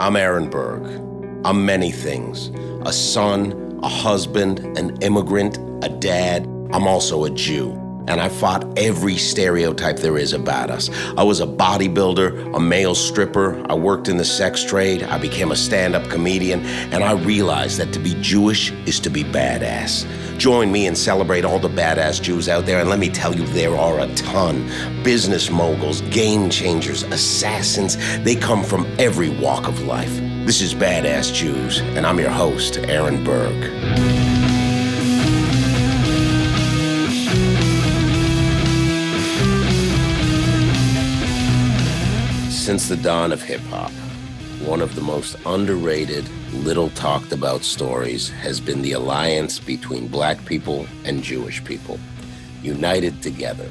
[0.00, 0.82] I'm Aaron Berg.
[1.44, 2.50] I'm many things
[2.86, 6.44] a son, a husband, an immigrant, a dad.
[6.72, 7.89] I'm also a Jew.
[8.10, 10.90] And I fought every stereotype there is about us.
[11.16, 15.52] I was a bodybuilder, a male stripper, I worked in the sex trade, I became
[15.52, 16.58] a stand up comedian,
[16.92, 20.08] and I realized that to be Jewish is to be badass.
[20.38, 23.46] Join me and celebrate all the badass Jews out there, and let me tell you,
[23.46, 24.68] there are a ton.
[25.04, 30.16] Business moguls, game changers, assassins, they come from every walk of life.
[30.46, 34.19] This is Badass Jews, and I'm your host, Aaron Berg.
[42.70, 43.90] Since the dawn of hip hop,
[44.64, 50.44] one of the most underrated, little talked about stories has been the alliance between black
[50.44, 51.98] people and Jewish people,
[52.62, 53.68] united together,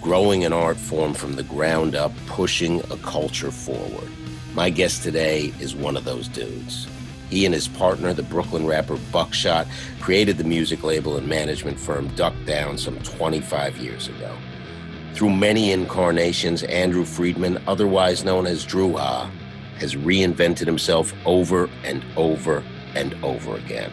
[0.00, 4.10] growing an art form from the ground up, pushing a culture forward.
[4.54, 6.86] My guest today is one of those dudes.
[7.28, 9.66] He and his partner, the Brooklyn rapper Buckshot,
[10.00, 14.34] created the music label and management firm Duck Down some 25 years ago.
[15.14, 19.30] Through many incarnations, Andrew Friedman, otherwise known as Dru Ha,
[19.78, 22.62] has reinvented himself over and over
[22.94, 23.90] and over again.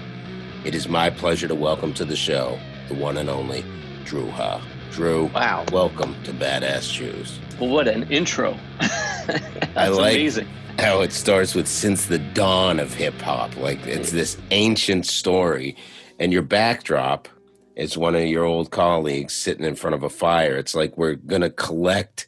[0.63, 3.65] It is my pleasure to welcome to the show the one and only
[4.03, 4.61] Dru Ha.
[4.91, 7.39] Drew, wow, welcome to Badass Jews.
[7.59, 8.57] Well, what an intro!
[8.79, 10.47] That's I like amazing.
[10.77, 13.57] how it starts with since the dawn of hip hop.
[13.57, 15.75] Like it's this ancient story,
[16.19, 17.27] and your backdrop
[17.75, 20.55] is one of your old colleagues sitting in front of a fire.
[20.55, 22.27] It's like we're gonna collect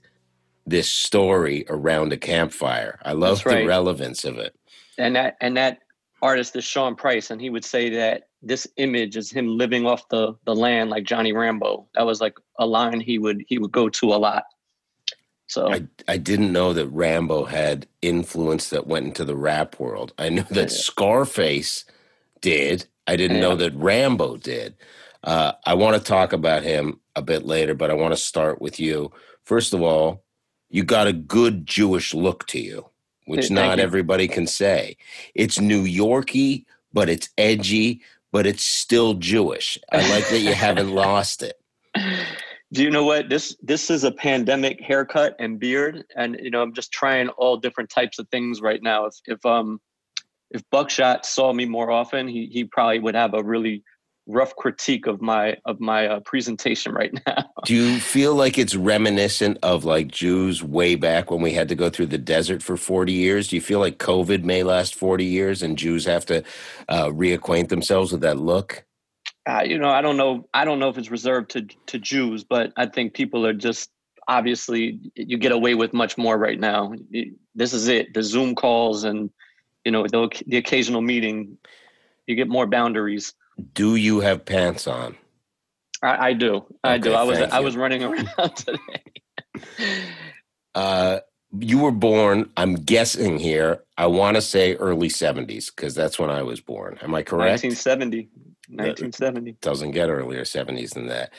[0.66, 3.00] this story around a campfire.
[3.04, 3.60] I love right.
[3.60, 4.56] the relevance of it.
[4.98, 5.80] And that and that
[6.22, 10.08] artist is Sean Price, and he would say that this image is him living off
[10.10, 11.88] the the land like Johnny Rambo.
[11.96, 14.44] That was like a line he would he would go to a lot.
[15.48, 20.14] So I, I didn't know that Rambo had influence that went into the rap world.
[20.18, 20.78] I knew that Yeah.
[20.78, 21.86] Scarface
[22.42, 22.86] did.
[23.08, 24.76] I didn't know that Rambo did.
[25.28, 28.62] Uh, I want to talk about him a bit later, but I want to start
[28.62, 29.12] with you.
[29.44, 30.24] First of all,
[30.70, 32.90] you got a good Jewish look to you,
[33.26, 33.84] which Thank not you.
[33.84, 34.96] everybody can say.
[35.36, 39.78] It's New Yorky, but it's edgy, but it's still Jewish.
[39.92, 41.60] I like that you haven't lost it.
[42.72, 46.62] do you know what this this is a pandemic haircut and beard, and you know
[46.62, 49.08] I'm just trying all different types of things right now.
[49.08, 49.82] If if um
[50.52, 53.84] if Buckshot saw me more often, he he probably would have a really
[54.28, 57.50] rough critique of my of my uh, presentation right now.
[57.66, 61.76] Do you feel like it's reminiscent of like Jews way back when we had to
[61.76, 63.48] go through the desert for 40 years?
[63.48, 66.44] Do you feel like COVID may last 40 years and Jews have to
[66.90, 68.86] uh, reacquaint themselves with that look?
[69.48, 70.48] uh, you know, I don't know.
[70.54, 73.90] I don't know if it's reserved to to Jews, but I think people are just
[74.28, 76.94] obviously you get away with much more right now.
[77.56, 78.14] This is it.
[78.14, 79.30] The Zoom calls and
[79.86, 81.58] you know the, the occasional meeting.
[82.26, 83.34] You get more boundaries.
[83.74, 85.16] Do you have pants on?
[86.04, 86.66] I, I do.
[86.84, 87.14] I do.
[87.14, 88.80] I was I was running around today.
[90.76, 91.20] Uh,
[91.60, 96.30] you were born, I'm guessing here, I want to say early 70s because that's when
[96.30, 97.00] I was born.
[97.02, 97.64] Am I correct?
[97.64, 98.30] 1970.
[98.70, 99.54] 1970.
[99.62, 101.32] Doesn't get earlier 70s than that.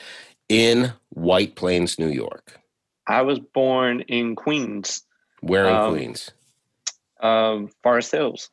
[0.49, 2.59] In White Plains, New York.
[3.07, 5.03] I was born in Queens,
[5.41, 6.31] Where in Um, Queens?
[7.21, 8.49] um, Forest Hills.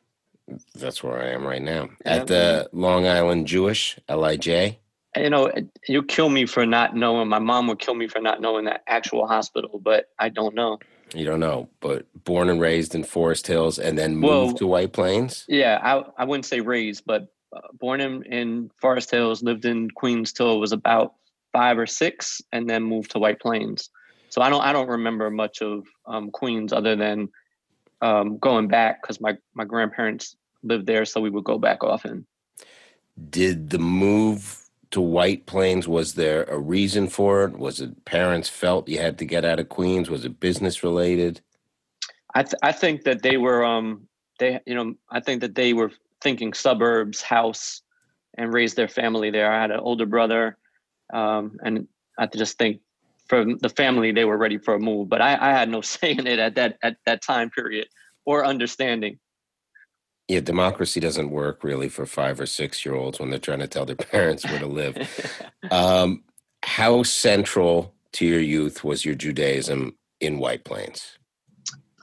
[0.75, 1.89] That's where I am right now.
[2.05, 4.77] At the Long Island Jewish, LIJ.
[5.15, 5.51] you know,
[5.87, 7.27] you kill me for not knowing.
[7.27, 10.79] My mom would kill me for not knowing that actual hospital, but I don't know.
[11.13, 14.67] You don't know, but born and raised in Forest Hills and then moved Well- to
[14.67, 15.45] White Plains.
[15.47, 19.89] Yeah, I I wouldn't say raised, but uh, born in in Forest Hills, lived in
[19.91, 21.13] Queens till it was about
[21.53, 23.89] five or six, and then moved to White Plains.
[24.29, 27.29] So I don't I don't remember much of um, Queens other than
[28.01, 32.25] um, going back because my my grandparents lived there, so we would go back often.
[33.29, 37.57] Did the move to White Plains was there a reason for it?
[37.57, 40.09] Was it parents felt you had to get out of Queens?
[40.09, 41.41] Was it business related?
[42.35, 44.07] I th- I think that they were um
[44.39, 45.91] they you know I think that they were
[46.21, 47.81] thinking suburbs, house,
[48.37, 49.51] and raised their family there.
[49.51, 50.57] I had an older brother,
[51.13, 51.87] um, and
[52.17, 52.81] I just think
[53.29, 55.09] for the family they were ready for a move.
[55.09, 57.87] But I, I had no say in it at that at that time period
[58.25, 59.19] or understanding.
[60.27, 63.67] Yeah, democracy doesn't work really for five or six year olds when they're trying to
[63.67, 64.97] tell their parents where to live.
[65.71, 66.23] Um,
[66.63, 71.17] how central to your youth was your Judaism in White Plains?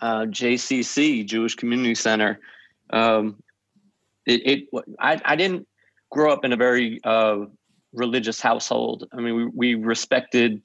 [0.05, 2.39] uh, JCC Jewish Community Center.
[2.91, 3.43] Um,
[4.27, 5.67] it, it I, I didn't
[6.11, 7.47] grow up in a very uh,
[7.95, 9.09] religious household.
[9.15, 10.63] I mean, we, we respected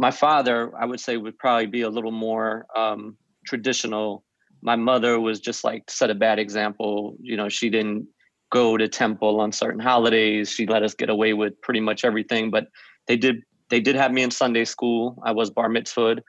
[0.00, 0.72] my father.
[0.80, 3.16] I would say would probably be a little more um,
[3.46, 4.24] traditional
[4.62, 7.16] my mother was just like set a bad example.
[7.20, 8.06] You know, she didn't
[8.50, 10.50] go to temple on certain holidays.
[10.50, 12.50] She let us get away with pretty much everything.
[12.50, 12.66] But
[13.06, 15.16] they did they did have me in Sunday school.
[15.24, 16.20] I was bar mitzvahed.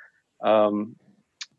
[0.43, 0.95] Um,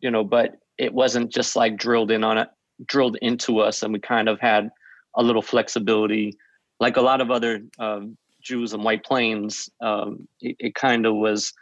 [0.00, 2.48] you know, but it wasn't just like drilled in on it,
[2.86, 4.70] drilled into us, and we kind of had
[5.16, 6.36] a little flexibility,
[6.80, 9.68] like a lot of other um, Jews in White Plains.
[9.80, 11.52] Um, it, it kind of was,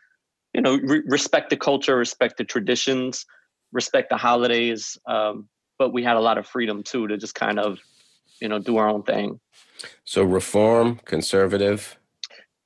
[0.52, 3.26] you know, re- respect the culture, respect the traditions,
[3.72, 4.98] respect the holidays.
[5.06, 5.48] Um,
[5.78, 7.78] but we had a lot of freedom too to just kind of,
[8.40, 9.40] you know, do our own thing.
[10.04, 11.96] So reform, conservative.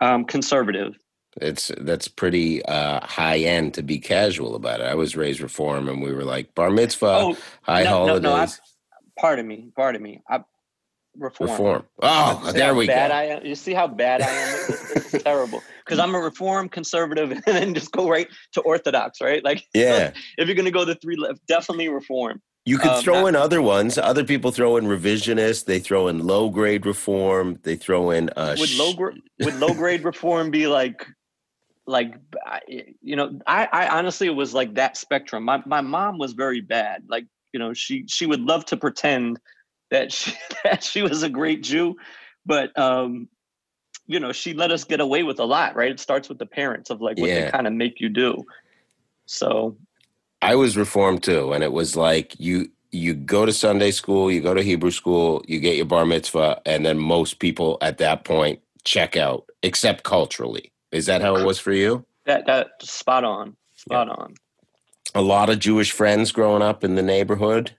[0.00, 0.96] Um, conservative.
[1.40, 4.86] It's that's pretty uh, high end to be casual about it.
[4.86, 8.22] I was raised reform, and we were like bar mitzvah, oh, high no, holidays.
[8.22, 8.46] No, no, I,
[9.18, 10.22] pardon me, pardon me.
[10.28, 10.44] I,
[11.16, 11.50] reform.
[11.50, 11.84] Reform.
[12.02, 13.14] Oh, there we bad go.
[13.14, 13.46] I am.
[13.46, 14.58] You see how bad I am.
[14.96, 15.62] is terrible.
[15.84, 19.44] Because I'm a reform conservative, and then just go right to orthodox, right?
[19.44, 20.12] Like, yeah.
[20.38, 22.40] if you're gonna go the three left, definitely reform.
[22.66, 23.98] You could um, throw not, in other ones.
[23.98, 25.66] Other people throw in revisionist.
[25.66, 27.58] They throw in low grade reform.
[27.62, 28.30] They throw in.
[28.36, 31.06] Uh, would low gra- would low grade reform be like
[31.86, 32.14] like
[33.02, 36.62] you know I, I honestly it was like that spectrum my, my mom was very
[36.62, 39.38] bad like you know she she would love to pretend
[39.94, 40.32] that she
[40.64, 41.96] that she was a great jew
[42.44, 43.28] but um
[44.06, 46.46] you know she let us get away with a lot right it starts with the
[46.46, 47.44] parents of like what yeah.
[47.46, 48.44] they kind of make you do
[49.26, 49.76] so
[50.42, 54.40] i was reformed too and it was like you you go to sunday school you
[54.40, 58.24] go to hebrew school you get your bar mitzvah and then most people at that
[58.24, 62.06] point check out except culturally is that how it was for you?
[62.24, 64.14] That that spot on, spot yeah.
[64.14, 64.34] on.
[65.16, 67.72] A lot of Jewish friends growing up in the neighborhood.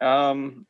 [0.00, 0.64] Um,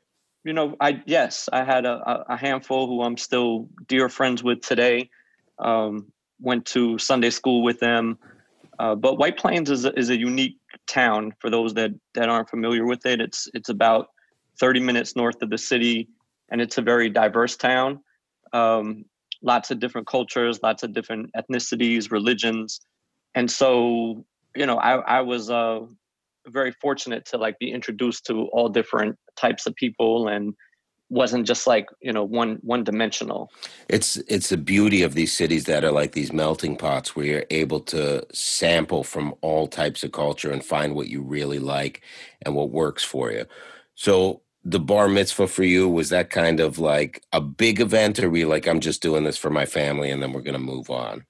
[0.45, 4.61] you know, I yes, I had a, a handful who I'm still dear friends with
[4.61, 5.11] today.
[5.59, 8.19] Um, went to Sunday school with them,
[8.79, 10.59] uh, but White Plains is a, is a unique
[10.89, 13.21] town for those that that aren't familiar with it.
[13.21, 14.09] It's it's about
[14.59, 16.09] 30 minutes north of the city,
[16.51, 18.01] and it's a very diverse town.
[18.53, 19.05] Um,
[19.43, 22.81] lots of different cultures, lots of different ethnicities, religions.
[23.35, 24.25] And so,
[24.55, 25.81] you know, I, I was uh,
[26.47, 30.55] very fortunate to like be introduced to all different types of people and
[31.09, 33.51] wasn't just like you know one one dimensional
[33.89, 37.45] it's it's the beauty of these cities that are like these melting pots where you're
[37.51, 42.01] able to sample from all types of culture and find what you really like
[42.41, 43.45] and what works for you.
[43.95, 48.31] So the bar mitzvah for you was that kind of like a big event or
[48.31, 50.59] were you like i'm just doing this for my family and then we're going to
[50.59, 51.25] move on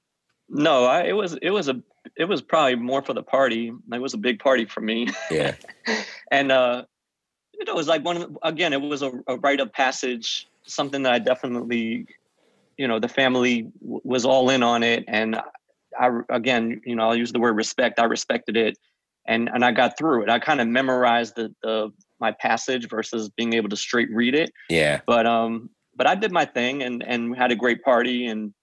[0.49, 1.83] no I, it was it was a
[2.17, 5.55] it was probably more for the party it was a big party for me yeah
[6.31, 6.85] and uh
[7.55, 9.73] you know it was like one of the, again it was a, a rite of
[9.73, 12.07] passage something that i definitely
[12.77, 15.37] you know the family w- was all in on it and
[15.99, 18.77] i again you know i'll use the word respect i respected it
[19.27, 23.29] and and i got through it i kind of memorized the the my passage versus
[23.37, 24.51] being able to straight read it.
[24.71, 25.01] Yeah.
[25.07, 28.55] But um, but I did my thing and and had a great party and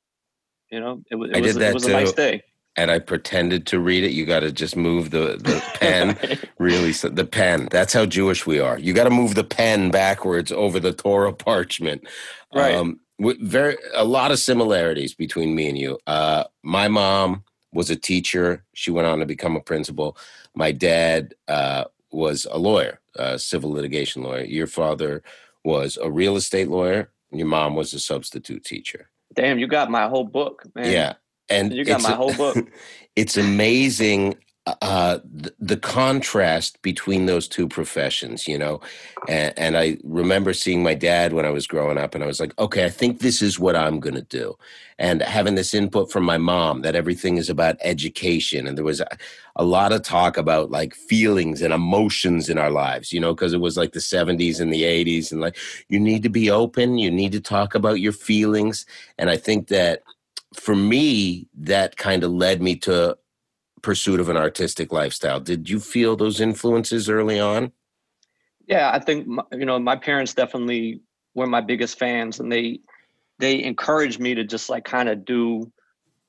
[0.72, 1.92] you know it, it was it was too.
[1.92, 2.42] a nice day.
[2.80, 4.12] And I pretended to read it.
[4.12, 6.18] You got to just move the the pen.
[6.60, 7.68] really, the pen.
[7.70, 8.80] That's how Jewish we are.
[8.80, 12.08] You got to move the pen backwards over the Torah parchment.
[12.54, 12.74] Right.
[12.74, 16.00] Um, very a lot of similarities between me and you.
[16.08, 17.44] Uh, my mom
[17.74, 18.64] was a teacher.
[18.74, 20.18] She went on to become a principal.
[20.56, 24.46] My dad uh, was a lawyer, a civil litigation lawyer.
[24.46, 25.22] Your father
[25.66, 27.12] was a real estate lawyer.
[27.32, 29.10] And your mom was a substitute teacher.
[29.36, 30.92] Damn, you got my whole book, man.
[30.92, 31.14] Yeah,
[31.50, 32.58] and you got my whole book.
[33.16, 34.36] it's amazing
[34.82, 38.82] uh, the, the, contrast between those two professions, you know.
[39.28, 42.40] And, and, I remember seeing my dad when I was growing up, and I was
[42.40, 44.58] like, okay, I think this is what I'm going to do.
[45.00, 48.68] And having this input from my mom that everything is about education.
[48.68, 49.08] And there was a,
[49.56, 53.54] a lot of talk about like feelings and emotions in our lives, you know, because
[53.54, 55.32] it was like the 70s and the 80s.
[55.32, 58.86] And like, you need to be open, you need to talk about your feelings.
[59.18, 60.04] And I think that
[60.54, 63.18] for me, that kind of led me to
[63.82, 65.40] pursuit of an artistic lifestyle.
[65.40, 67.72] Did you feel those influences early on?
[68.68, 71.02] Yeah, I think you know my parents definitely
[71.34, 72.80] were my biggest fans, and they
[73.40, 75.72] they encouraged me to just like kind of do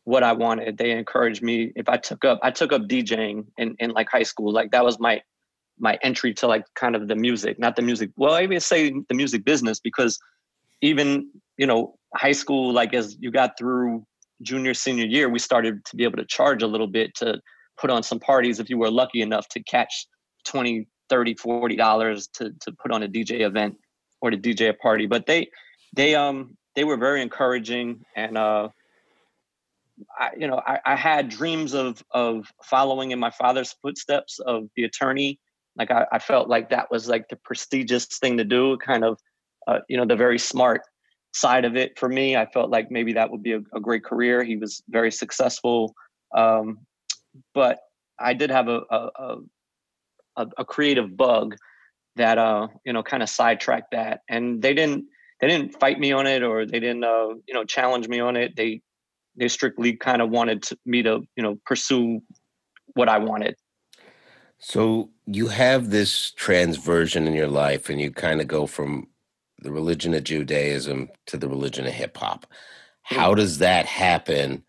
[0.05, 0.79] what I wanted.
[0.79, 4.23] They encouraged me if I took up I took up DJing in in like high
[4.23, 4.53] school.
[4.53, 5.21] Like that was my
[5.79, 8.11] my entry to like kind of the music, not the music.
[8.17, 10.19] Well, I even say the music business because
[10.81, 14.07] even you know high school, like as you got through
[14.43, 17.41] junior senior year we started to be able to charge a little bit to
[17.79, 20.07] put on some parties if you were lucky enough to catch
[20.47, 23.77] 20 30 40 dollars to to put on a dj event
[24.23, 25.07] or to dj a party.
[25.07, 25.49] But they
[25.95, 28.69] they um they were very encouraging and uh
[30.19, 34.69] I, you know, I, I had dreams of of following in my father's footsteps of
[34.75, 35.39] the attorney.
[35.77, 39.19] Like I, I felt like that was like the prestigious thing to do, kind of,
[39.69, 40.81] uh, you know, the very smart
[41.33, 42.37] side of it for me.
[42.37, 44.43] I felt like maybe that would be a, a great career.
[44.43, 45.95] He was very successful,
[46.37, 46.79] um,
[47.55, 47.79] but
[48.19, 49.37] I did have a a,
[50.37, 51.57] a, a creative bug
[52.17, 55.05] that uh you know kind of sidetracked that, and they didn't
[55.41, 58.37] they didn't fight me on it or they didn't uh you know challenge me on
[58.37, 58.57] it.
[58.57, 58.81] They
[59.37, 62.21] they strictly kind of wanted to, me to you know pursue
[62.95, 63.55] what I wanted.
[64.59, 69.07] So you have this transversion in your life, and you kind of go from
[69.63, 72.47] the religion of Judaism to the religion of hip hop.
[73.03, 74.65] How does that happen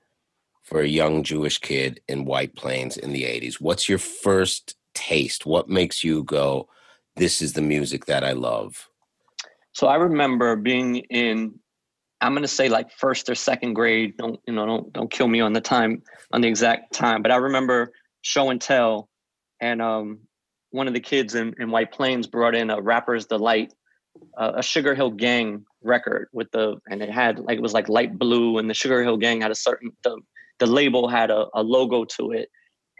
[0.63, 3.55] for a young Jewish kid in White Plains in the 80s?
[3.55, 5.45] What's your first taste?
[5.45, 6.67] What makes you go,
[7.15, 8.89] this is the music that I love?
[9.74, 11.60] So I remember being in
[12.21, 14.15] I'm gonna say like first or second grade.
[14.17, 14.65] Don't you know?
[14.65, 17.24] Don't don't kill me on the time on the exact time.
[17.24, 19.10] But I remember show and tell,
[19.60, 20.19] and um,
[20.69, 23.74] one of the kids in, in White Plains brought in a Rapper's Delight,
[24.38, 27.90] uh, a Sugar Hill Gang record with the and it had like it was like
[27.90, 30.20] light blue, and the Sugar Hill Gang had a certain the
[30.60, 32.50] the label had a, a logo to it,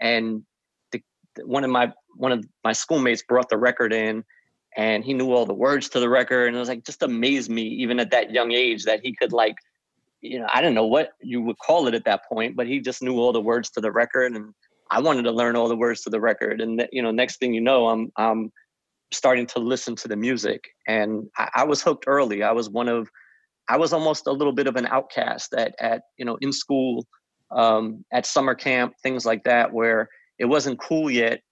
[0.00, 0.42] and
[0.90, 1.02] the,
[1.44, 4.24] one of my one of my schoolmates brought the record in
[4.76, 7.50] and he knew all the words to the record and it was like just amazed
[7.50, 9.54] me even at that young age that he could like
[10.20, 12.80] you know i don't know what you would call it at that point but he
[12.80, 14.52] just knew all the words to the record and
[14.90, 16.60] i wanted to learn all the words to the record.
[16.60, 18.52] And you know next thing you know i'm i'm
[19.14, 22.88] starting to listen to the music and i, I was hooked early i was one
[22.88, 23.08] of
[23.68, 27.06] i was almost a little bit of an outcast at at you know in school
[27.50, 31.42] um, at summer camp things like that where it wasn't cool yet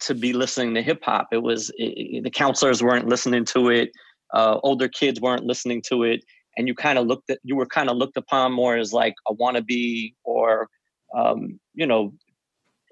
[0.00, 1.28] to be listening to hip hop.
[1.32, 3.90] It was it, the counselors weren't listening to it,
[4.34, 6.24] uh, older kids weren't listening to it,
[6.56, 9.14] and you kind of looked at you were kind of looked upon more as like
[9.28, 10.68] a wannabe or
[11.16, 12.12] um, you know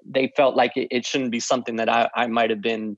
[0.05, 2.97] they felt like it, it, shouldn't be something that I, I might have been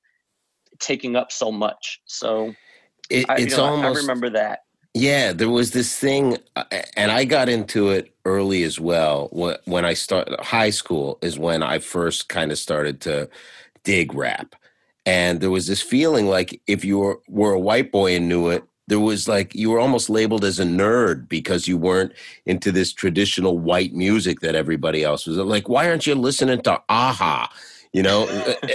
[0.81, 2.01] taking up so much.
[2.05, 2.53] So
[3.09, 4.63] it, I, it's you know, almost, I remember that.
[4.93, 6.65] Yeah, there was this thing, uh,
[6.97, 9.29] and I got into it early as well.
[9.63, 13.29] When I started high school, is when I first kind of started to
[13.83, 14.55] dig rap.
[15.05, 18.49] And there was this feeling like if you were, were a white boy and knew
[18.49, 22.11] it, there was like you were almost labeled as a nerd because you weren't
[22.45, 25.37] into this traditional white music that everybody else was.
[25.37, 27.49] Like, why aren't you listening to a-ha?
[27.93, 28.27] You know,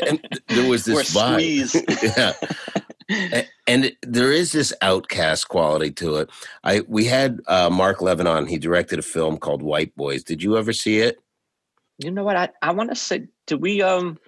[0.07, 1.73] and there was this vibe.
[3.09, 3.45] yeah.
[3.67, 6.31] and there is this outcast quality to it.
[6.65, 8.47] I we had uh, Marc Levin on.
[8.47, 10.23] He directed a film called White Boys.
[10.23, 11.19] Did you ever see it?
[11.99, 12.37] You know what?
[12.37, 14.19] I, I want to say, did we um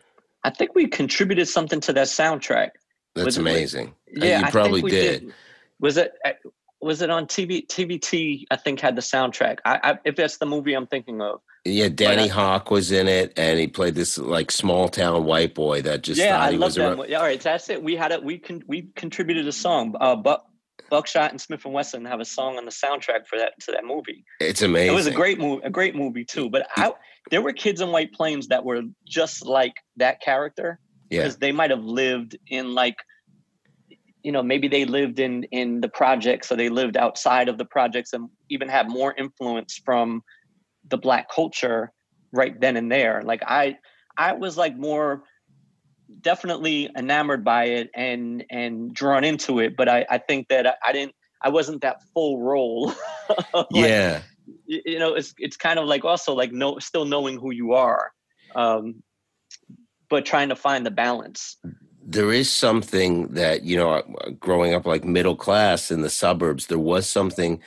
[0.45, 2.71] I think we contributed something to that soundtrack.
[3.15, 3.89] That's amazing.
[3.89, 5.21] Uh, yeah, you probably did.
[5.21, 5.35] did.
[5.81, 6.33] Was it uh,
[6.81, 8.45] was it on TV TVT?
[8.51, 9.59] I think had the soundtrack.
[9.65, 11.41] I, I if that's the movie I'm thinking of.
[11.69, 15.83] Yeah, Danny Hoch was in it, and he played this like small town white boy
[15.83, 16.99] that just yeah, I love that.
[16.99, 17.15] Around.
[17.15, 17.83] All right, that's it.
[17.83, 18.23] We had it.
[18.23, 19.95] We can we contributed a song.
[20.01, 20.45] Uh, but
[20.91, 24.25] Buckshot and Smif-N-Wessun have a song on the soundtrack for that to that movie.
[24.41, 24.93] It's amazing.
[24.93, 26.49] It was a great movie, a great movie too.
[26.49, 26.93] But I,
[27.31, 31.39] there were kids in White Plains that were just like that character because yeah.
[31.41, 32.97] they might have lived in like,
[34.23, 37.65] you know, maybe they lived in in the projects so they lived outside of the
[37.65, 40.23] projects and even had more influence from
[40.89, 41.93] the black culture
[42.33, 43.23] right then and there.
[43.25, 43.79] Like I,
[44.17, 45.23] I was like more
[46.21, 50.73] definitely enamored by it and and drawn into it but i i think that i,
[50.87, 52.93] I didn't i wasn't that full role.
[53.53, 54.23] Like, yeah.
[54.65, 58.11] you know it's it's kind of like also like no still knowing who you are
[58.57, 59.03] um
[60.09, 61.59] but trying to find the balance.
[62.03, 64.03] There is something that you know
[64.41, 67.61] growing up like middle class in the suburbs there was something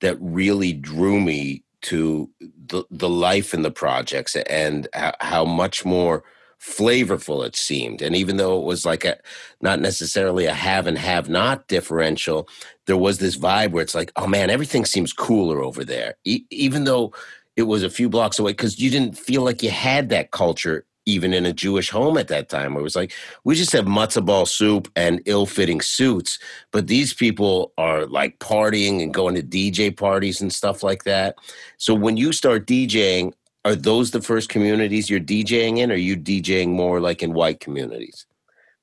[0.00, 4.88] that really drew me to the the life in the projects and
[5.20, 6.22] how much more
[6.60, 8.02] flavorful it seemed.
[8.02, 9.18] And even though it was like a
[9.62, 12.48] not necessarily a have and have not differential
[12.86, 16.16] there was this vibe where it's like oh man everything seems cooler over there.
[16.24, 17.12] E- even though
[17.56, 20.84] it was a few blocks away because you didn't feel like you had that culture
[21.10, 22.74] even in a Jewish home at that time.
[22.74, 23.12] Where it was like
[23.44, 26.38] we just have matzo ball soup and ill-fitting suits,
[26.70, 31.36] but these people are like partying and going to DJ parties and stuff like that.
[31.76, 33.32] So when you start DJing,
[33.64, 35.90] are those the first communities you're DJing in?
[35.90, 38.26] Or are you DJing more like in white communities?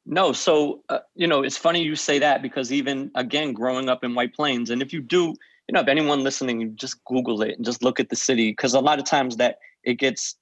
[0.05, 4.03] No, so uh, you know it's funny you say that because even again growing up
[4.03, 5.35] in White Plains, and if you do,
[5.67, 8.73] you know, if anyone listening, just Google it and just look at the city because
[8.73, 10.36] a lot of times that it gets,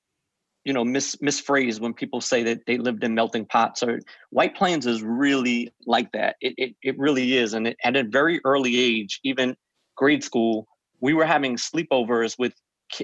[0.66, 3.84] you know, mis misphrased when people say that they lived in melting pots.
[3.84, 4.00] Or
[4.32, 6.36] White Plains is really like that.
[6.42, 9.56] It it, it really is, and it, at a very early age, even
[9.96, 10.68] grade school,
[11.00, 12.54] we were having sleepovers with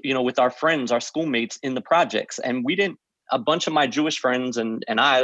[0.03, 2.99] you know with our friends our schoolmates in the projects and we didn't
[3.31, 5.23] a bunch of my Jewish friends and and I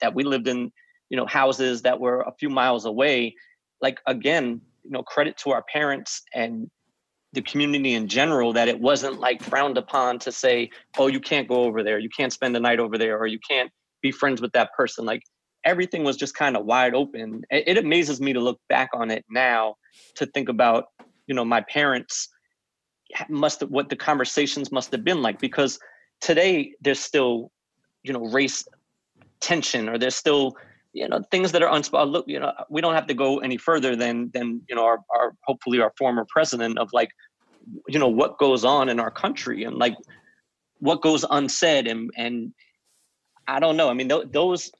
[0.00, 0.70] that we lived in
[1.10, 3.34] you know houses that were a few miles away.
[3.80, 6.70] Like again, you know, credit to our parents and
[7.32, 11.48] the community in general that it wasn't like frowned upon to say, oh, you can't
[11.48, 13.70] go over there, you can't spend the night over there, or you can't
[14.02, 15.04] be friends with that person.
[15.04, 15.22] Like
[15.64, 17.42] everything was just kind of wide open.
[17.50, 19.74] It, it amazes me to look back on it now
[20.16, 20.86] to think about,
[21.26, 22.28] you know, my parents
[23.28, 25.78] must have, what the conversations must have been like because
[26.20, 27.50] today there's still,
[28.02, 28.66] you know, race
[29.40, 30.56] tension or there's still
[30.92, 33.56] you know things that are unspoken look you know we don't have to go any
[33.56, 37.10] further than than you know our, our hopefully our former president of like
[37.88, 39.94] you know what goes on in our country and like
[40.80, 42.52] what goes unsaid and and
[43.46, 43.90] i don't know.
[43.90, 44.70] I mean th- those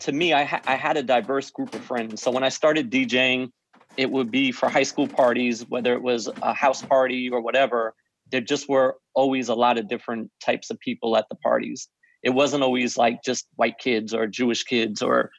[0.00, 2.22] to me I, ha- I had a diverse group of friends.
[2.22, 3.50] So when i started djing
[3.96, 7.94] it would be for high school parties whether it was a house party or whatever
[8.30, 11.88] there just were always a lot of different types of people at the parties.
[12.22, 15.30] It wasn't always like just white kids or jewish kids or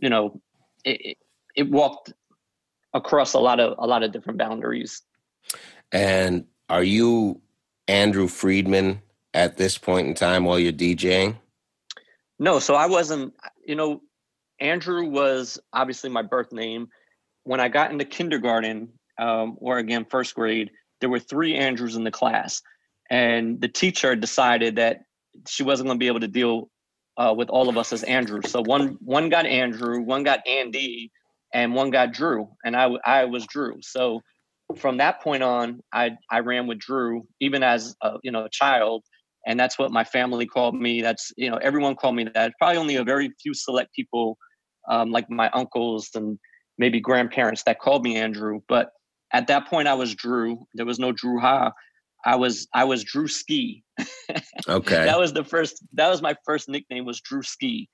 [0.00, 0.40] you know,
[0.84, 1.16] it,
[1.54, 2.12] it walked
[2.94, 5.02] across a lot of a lot of different boundaries.
[5.92, 7.40] And are you
[7.88, 9.02] Andrew Friedman
[9.34, 11.36] at this point in time while you're DJing?
[12.38, 13.34] No, so I wasn't.
[13.64, 14.02] You know,
[14.58, 16.88] Andrew was obviously my birth name.
[17.44, 18.88] When I got into kindergarten,
[19.18, 22.62] um, or again first grade, there were three Andrews in the class,
[23.10, 25.02] and the teacher decided that
[25.46, 26.70] she wasn't going to be able to deal
[27.20, 28.40] uh, with all of us as Andrew.
[28.46, 31.10] So one one got Andrew, one got Andy,
[31.52, 33.78] and one got Drew, and I I was Drew.
[33.82, 34.22] So
[34.78, 38.50] from that point on, I I ran with Drew even as a, you know a
[38.50, 39.04] child,
[39.46, 41.02] and that's what my family called me.
[41.02, 42.54] That's you know everyone called me that.
[42.58, 44.38] Probably only a very few select people,
[44.88, 46.38] um, like my uncles and
[46.78, 48.60] maybe grandparents, that called me Andrew.
[48.66, 48.92] But
[49.34, 50.66] at that point, I was Drew.
[50.74, 51.70] There was no Dru Ha.
[52.24, 53.84] I was I was Drew Ski.
[54.68, 55.04] Okay.
[55.04, 57.88] that was the first that was my first nickname was Drewski.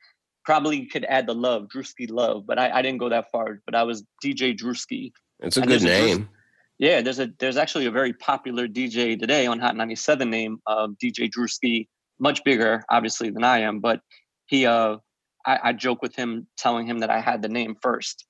[0.45, 3.61] Probably could add the love, Drewski Love, but I, I didn't go that far.
[3.67, 5.11] But I was DJ Drewski.
[5.41, 6.23] It's a and good name.
[6.23, 6.37] A,
[6.79, 10.91] yeah, there's a there's actually a very popular DJ today on Hot 97 name of
[11.03, 14.01] DJ Drewski, much bigger obviously than I am, but
[14.47, 14.99] he uh
[15.47, 18.27] I, I joke with him telling him that I had the name first.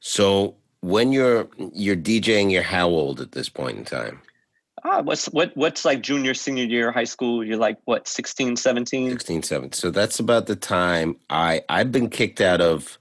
[0.00, 4.20] So when you're you're DJing, you're how old at this point in time?
[4.86, 9.10] Ah, what's what what's like junior senior year high school you're like what 16 17
[9.10, 12.98] 16 17 so that's about the time i i've been kicked out of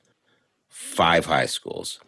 [0.69, 2.00] five high schools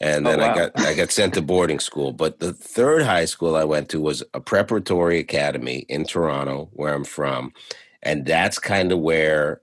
[0.00, 0.52] and oh, then oh, wow.
[0.52, 3.88] i got i got sent to boarding school but the third high school i went
[3.88, 7.52] to was a preparatory academy in toronto where i'm from
[8.02, 9.60] and that's kind of where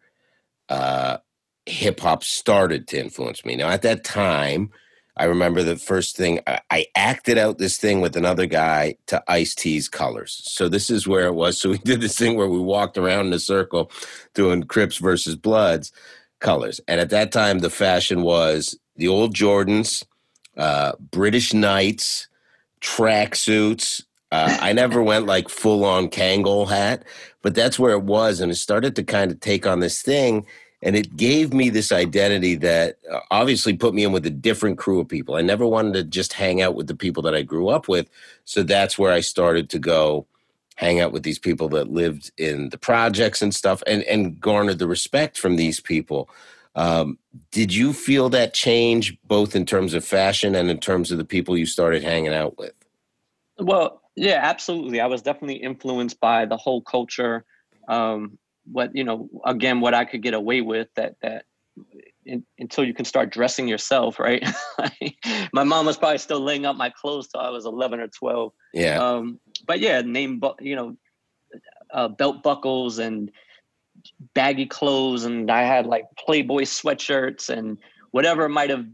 [0.69, 1.17] uh
[1.65, 4.69] hip hop started to influence me now at that time
[5.17, 9.55] I remember the first thing I, acted out this thing with another guy to Ice
[9.55, 10.41] T's colors.
[10.43, 11.57] So this is where it was.
[11.57, 13.91] So we did this thing where we walked around in a circle
[14.33, 15.91] doing Crips versus Bloods
[16.39, 16.81] colors.
[16.87, 20.03] And at that time, the fashion was the old Jordans,
[20.57, 22.27] uh, British Knights,
[22.81, 24.03] tracksuits.
[24.31, 27.03] Uh, I never went like full on Kangol hat,
[27.41, 28.41] but that's where it was.
[28.41, 30.45] And it started to kind of take on this thing
[30.81, 34.77] and it gave me this identity that uh, obviously put me in with a different
[34.77, 35.35] crew of people.
[35.35, 38.09] I never wanted to just hang out with the people that I grew up with.
[38.43, 40.27] So that's where I started to go
[40.75, 44.79] hang out with these people that lived in the projects and stuff and, and garnered
[44.79, 46.29] the respect from these people.
[46.75, 47.17] Um,
[47.51, 51.25] did you feel that change both in terms of fashion and in terms of the
[51.25, 52.73] people you started hanging out with?
[53.57, 54.99] Well, yeah, absolutely.
[54.99, 57.45] I was definitely influenced by the whole culture.
[57.87, 58.37] Um,
[58.71, 61.45] what you know again what i could get away with that that
[62.25, 64.43] in, until you can start dressing yourself right?
[65.53, 68.51] My mom was probably still laying out my clothes till i was 11 or 12
[68.73, 69.01] yeah.
[69.01, 70.95] Um but yeah name you know
[71.93, 73.31] uh, belt buckles and
[74.33, 77.77] baggy clothes and i had like playboy sweatshirts and
[78.11, 78.85] whatever might have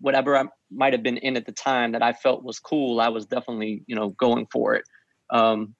[0.00, 3.08] whatever i might have been in at the time that i felt was cool i
[3.08, 4.84] was definitely you know going for it.
[5.30, 5.74] Um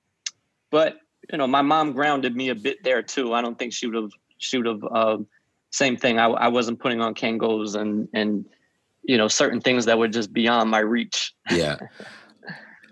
[0.71, 0.97] but
[1.31, 3.33] you know, my mom grounded me a bit there too.
[3.33, 5.19] I don't think she would have she would have uh,
[5.71, 6.19] same thing.
[6.19, 8.45] I, I wasn't putting on Kangols and and
[9.03, 11.35] you know certain things that were just beyond my reach.
[11.51, 11.79] yeah.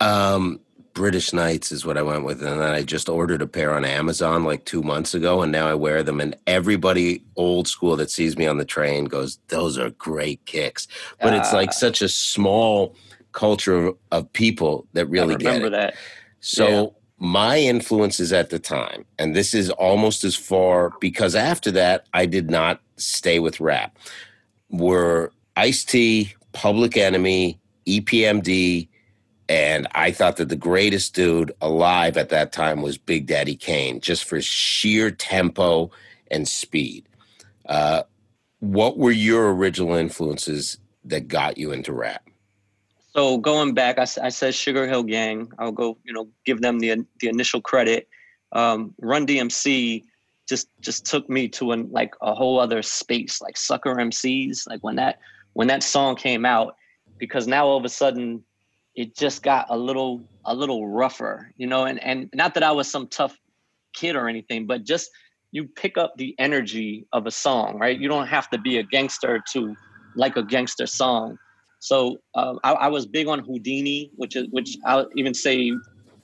[0.01, 0.61] Um,
[0.95, 3.85] British Knights is what I went with, and then I just ordered a pair on
[3.85, 6.21] Amazon like two months ago, and now I wear them.
[6.21, 10.89] And everybody old school that sees me on the train goes, "Those are great kicks,"
[11.21, 11.73] but uh, it's like ah.
[11.73, 12.95] such a small
[13.33, 15.71] culture of, of people that really get it.
[15.73, 15.95] that.
[16.41, 16.69] So.
[16.69, 16.87] Yeah
[17.23, 22.27] my influences at the time, and this is almost as far because after that, I
[22.27, 23.97] did not stay with rap,
[24.71, 28.89] were Ice T, Public Enemy, EPMD,
[29.49, 34.01] And I thought that the greatest dude alive at that time was Big Daddy Kane,
[34.01, 35.93] just for sheer tempo
[36.29, 37.09] and speed.
[37.67, 38.03] Uh,
[38.59, 42.29] what were your original influences that got you into rap?
[43.15, 45.53] So going back, I, I said Sugar Hill Gang.
[45.59, 48.09] I'll go, you know, give them the the initial credit.
[48.53, 50.05] Um, Run DMC
[50.49, 54.67] just just took me to an like a whole other space, like Sucker MCs.
[54.67, 55.19] Like when that
[55.53, 56.75] when that song came out,
[57.19, 58.43] because now all of a sudden
[58.95, 61.85] it just got a little a little rougher, you know.
[61.85, 63.39] And and not that I was some tough
[63.93, 65.11] kid or anything, but just
[65.51, 67.99] you pick up the energy of a song, right?
[67.99, 69.77] You don't have to be a gangster to
[70.17, 71.39] like a gangster song.
[71.83, 75.73] So uh, I, I, was big on Whodini, which is which I'll even say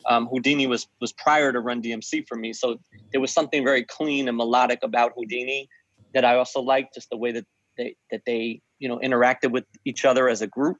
[0.09, 2.53] um, Whodini was was prior to Run DMC for me.
[2.53, 2.79] So
[3.11, 5.66] there was something very clean and melodic about Whodini
[6.14, 7.44] that I also liked, just the way that
[7.77, 10.77] they that they you know interacted with each other as a group.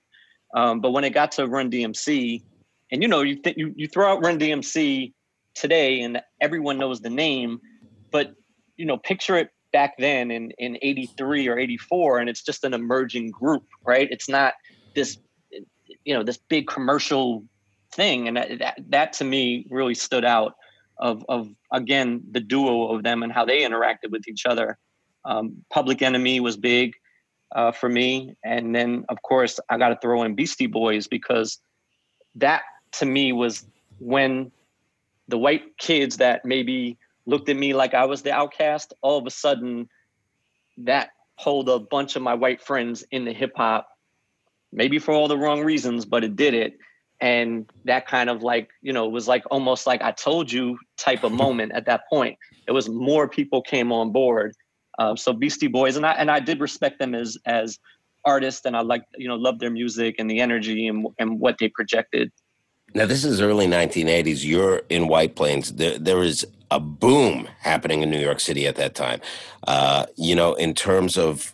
[0.54, 2.44] Um, but when it got to Run DMC,
[2.92, 5.12] and you know you th- you you throw out Run DMC
[5.56, 7.58] today, and everyone knows the name,
[8.12, 8.32] but
[8.76, 12.72] you know picture it back then in in 83 or 84 and it's just an
[12.72, 14.54] emerging group right it's not
[14.98, 15.18] this
[16.04, 17.44] you know this big commercial
[17.92, 18.28] thing.
[18.28, 20.54] And that, that to me really stood out
[20.98, 24.78] of of again the duo of them and how they interacted with each other.
[25.24, 26.94] Um, public enemy was big
[27.54, 28.34] uh, for me.
[28.44, 31.61] And then of course i got to throw in beastie boys because
[32.34, 32.62] that
[32.98, 33.66] to me was
[33.98, 34.50] when
[35.28, 39.26] the white kids that maybe looked at me like i was the outcast all of
[39.26, 39.88] a sudden
[40.78, 41.11] that
[41.42, 43.87] pulled a bunch of my white friends into hip-hop
[44.72, 46.78] maybe for all the wrong reasons but it did it.
[47.20, 51.24] And that kind of like you know was like almost like i told you type
[51.24, 52.38] of moment at that point.
[52.66, 54.54] It was more people came on board.
[54.98, 57.78] Uh, so beastie boys and i and i did respect them as as
[58.24, 61.57] artists and i like you know loved their music and the energy and, and what
[61.59, 62.31] they projected.
[62.94, 65.72] Now this is early 1980s you're in white plains.
[65.74, 69.20] There, there is a boom happening in new york city at that time.
[69.66, 71.52] Uh, you know in terms of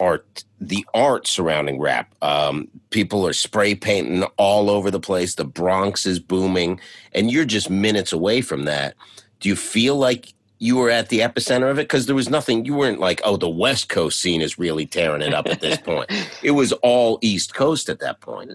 [0.00, 2.14] art the art surrounding rap.
[2.22, 5.34] Um, people are spray painting all over the place.
[5.34, 6.80] The bronx is booming
[7.12, 8.94] and you're just minutes away from that.
[9.40, 11.82] Do you feel like you were at the epicenter of it?
[11.82, 15.22] Because there was nothing you weren't like oh the west coast scene is really tearing
[15.22, 16.10] it up at this point.
[16.42, 18.52] It was all east coast at that point.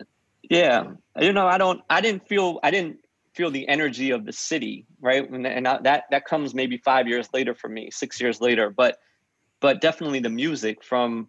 [0.49, 0.91] Yeah.
[1.19, 2.97] You know i don't i didn't feel i didn't
[3.33, 5.29] feel the energy of the city right?
[5.29, 8.69] And, and I, that that comes maybe five years later for me six years later.
[8.69, 8.99] But
[9.61, 11.27] but definitely the music from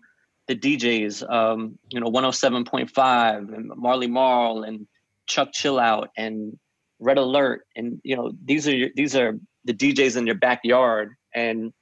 [0.49, 4.87] the DJs, um, you know, 107.5 and Marley Marl and
[5.27, 6.59] Chuck Chillout and
[6.99, 7.67] Red Alert.
[7.77, 11.15] And, you know, these are, your, these are the DJs in your backyard.
[11.35, 11.73] And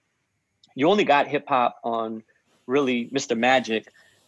[0.75, 2.23] you only got hip hop on
[2.67, 3.39] really Mr.
[3.39, 3.87] Magic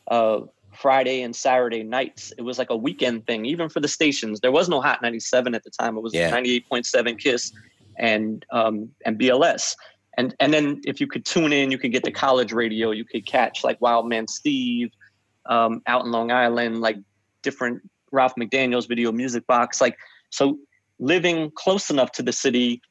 [0.09, 0.41] uh,
[0.73, 2.33] Friday and Saturday nights.
[2.39, 4.41] It was like a weekend thing, even for the stations.
[4.41, 5.97] There was no Hot 97 at the time.
[5.97, 6.31] It was yeah.
[6.31, 7.53] 98.7 Kiss
[7.99, 9.77] and um, and BLS
[10.19, 12.91] and and then if you could tune in, you could get the college radio.
[12.91, 14.91] You could catch like Wildman Steve
[15.47, 16.99] um, out in Long Island, like
[17.43, 19.81] different Ralph McDaniels video music box.
[19.81, 19.97] Like
[20.31, 20.59] so,
[20.99, 22.83] living close enough to the city,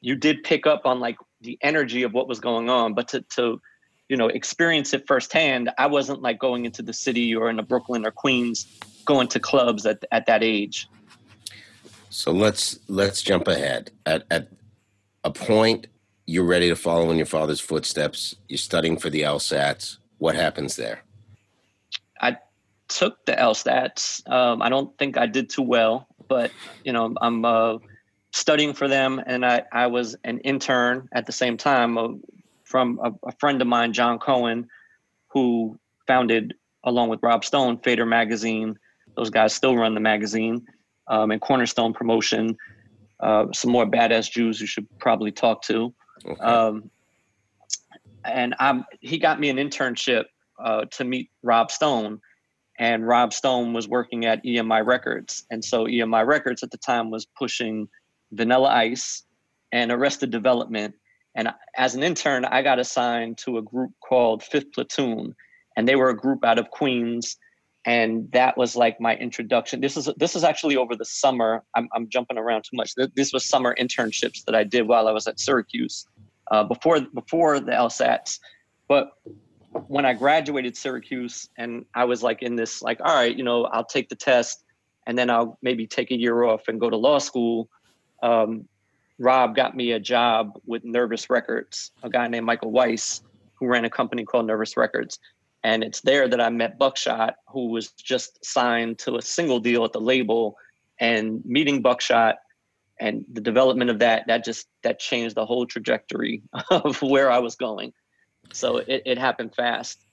[0.00, 2.94] you did pick up on like the energy of what was going on.
[2.94, 3.60] But to to
[4.08, 7.62] you know experience it firsthand, I wasn't like going into the city or in the
[7.62, 8.66] Brooklyn or Queens,
[9.04, 10.88] going to clubs at at that age.
[12.08, 14.48] So let's let's jump ahead at at
[15.24, 15.86] a point
[16.30, 18.36] you're ready to follow in your father's footsteps.
[18.48, 19.96] You're studying for the LSATs.
[20.18, 21.02] What happens there?
[22.20, 22.36] I
[22.86, 24.30] took the LSATs.
[24.30, 26.52] Um, I don't think I did too well, but
[26.84, 27.78] you know, I'm uh,
[28.30, 32.08] studying for them, and I, I was an intern at the same time uh,
[32.62, 34.68] from a, a, friend of mine, Jon Cohen,
[35.32, 38.78] who founded along with Rob Stone Fader Magazine.
[39.16, 40.64] Those guys still run the magazine
[41.08, 42.56] um, and Cornerstone Promotion.
[43.18, 45.92] Uh, some more badass Jews you should probably talk to.
[46.40, 46.90] Um,
[48.24, 50.24] and I'm, he got me an internship
[50.62, 52.20] uh, to meet Rob Stone.
[52.78, 55.44] And Rob Stone was working at EMI Records.
[55.50, 57.88] And so EMI Records at the time was pushing
[58.32, 59.24] Vanilla Ice
[59.72, 60.94] and Arrested Development.
[61.34, 65.34] And as an intern, I got assigned to a group called Fifth Platoon.
[65.76, 67.36] And they were a group out of Queens.
[67.86, 69.80] And that was like my introduction.
[69.80, 71.64] This is this is actually over the summer.
[71.74, 72.94] I'm, I'm jumping around too much.
[73.14, 76.06] This was summer internships that I did while I was at Syracuse
[76.50, 78.38] uh, before before the LSATs.
[78.88, 79.10] But
[79.86, 83.64] when I graduated Syracuse and I was like in this like, all right, you know,
[83.66, 84.64] I'll take the test
[85.06, 87.68] and then I'll maybe take a year off and go to law school.
[88.22, 88.68] Um,
[89.18, 93.22] Rob got me a job with Nervous Records, a guy named Michael Weiss,
[93.54, 95.18] who ran a company called Nervous Records.
[95.62, 99.84] And it's there that I met Buckshot, who was just signed to a single deal
[99.84, 100.56] at the label
[101.00, 102.36] and meeting Buckshot
[103.00, 107.38] and the development of that that just that changed the whole trajectory of where I
[107.38, 107.92] was going.
[108.52, 110.04] So it, it happened fast.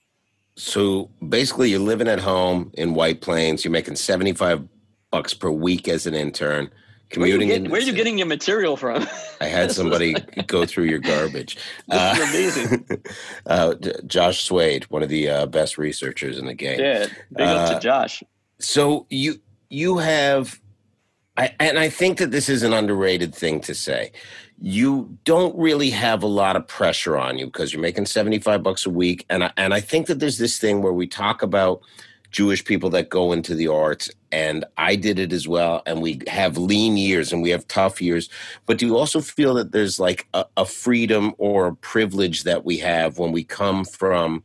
[0.56, 3.64] So basically, you're living at home in White Plains.
[3.64, 4.66] You're making 75
[5.10, 6.70] bucks per week as an intern
[7.10, 7.48] commuting.
[7.48, 9.06] Where are you, get, where are you getting your material from?
[9.40, 10.14] I had somebody
[10.46, 11.58] go through your garbage.
[11.90, 12.86] Uh, amazing.
[13.46, 13.74] Uh,
[14.06, 16.78] Josh Swade, one of the uh, best researchers in the game.
[16.78, 18.22] Yeah, big up to uh, Josh.
[18.58, 20.60] So you you have,
[21.38, 24.12] I, and I think that this is an underrated thing to say.
[24.60, 28.62] You don't really have a lot of pressure on you because you're making seventy five
[28.62, 31.42] bucks a week, and I, and I think that there's this thing where we talk
[31.42, 31.80] about
[32.32, 35.82] Jewish people that go into the arts, and I did it as well.
[35.86, 38.28] And we have lean years and we have tough years.
[38.66, 42.64] But do you also feel that there's like a, a freedom or a privilege that
[42.64, 44.42] we have when we come from,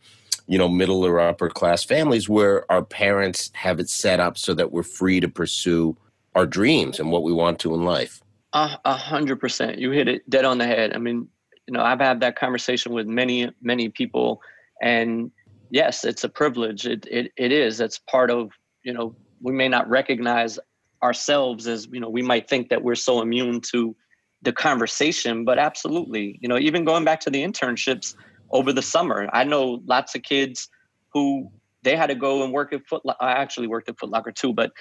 [0.48, 4.54] you know, middle or upper class families where our parents have it set up so
[4.54, 5.98] that we're free to pursue
[6.36, 8.22] our dreams and what we want to in life?
[8.54, 9.80] A hundred percent.
[9.80, 10.94] You hit it dead on the head.
[10.94, 11.28] I mean,
[11.68, 14.42] you know, I've had that conversation with many, many people,
[14.82, 15.32] and
[15.72, 16.86] yes, it's a privilege.
[16.86, 17.80] It, it, it is.
[17.80, 18.52] It's part of,
[18.84, 20.60] you know, we may not recognize
[21.02, 23.96] ourselves as, you know, we might think that we're so immune to
[24.44, 28.14] the conversation, but absolutely, you know, even going back to the internships
[28.52, 30.70] over the summer, I know lots of kids
[31.14, 31.50] who
[31.82, 33.02] they had to go and work at Foot.
[33.20, 34.72] I actually worked at Foot Locker too, but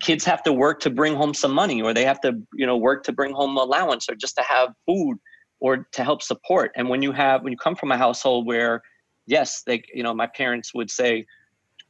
[0.00, 2.76] kids have to work to bring home some money, or they have to, you know,
[2.76, 5.18] work to bring home allowance, or just to have food,
[5.60, 6.72] or to help support.
[6.76, 8.82] And when you have, when you come from a household where
[9.26, 11.26] yes, they, you know, my parents would say,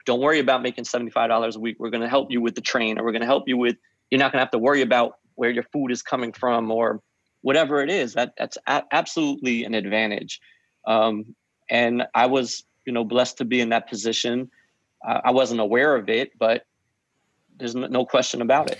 [0.06, 1.76] don't worry about making $75 a week.
[1.78, 3.76] We're going to help you with the train or we're going to help you with,
[4.10, 7.00] you're not going to have to worry about where your food is coming from or
[7.40, 8.14] whatever it is.
[8.14, 10.40] That that's a- absolutely an advantage.
[10.86, 11.34] Um,
[11.70, 14.50] and I was, you know, blessed to be in that position.
[15.06, 16.64] Uh, I wasn't aware of it, but
[17.58, 18.78] there's no question about it.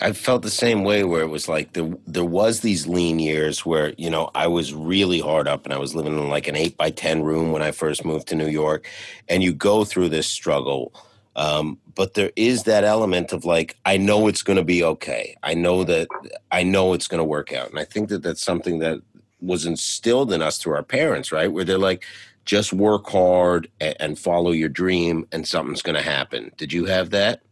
[0.00, 3.64] I felt the same way where it was like there there was these lean years
[3.64, 6.56] where you know I was really hard up and I was living in like an
[6.56, 8.88] eight by ten room when I first moved to New York,
[9.28, 10.92] and you go through this struggle.
[11.34, 15.36] Um, but there is that element of like I know it's going to be okay.
[15.42, 16.08] I know that
[16.50, 19.00] I know it's going to work out, and I think that that's something that
[19.40, 21.52] was instilled in us through our parents, right?
[21.52, 22.04] Where they're like,
[22.46, 26.52] just work hard and, and follow your dream, and something's going to happen.
[26.56, 27.42] Did you have that?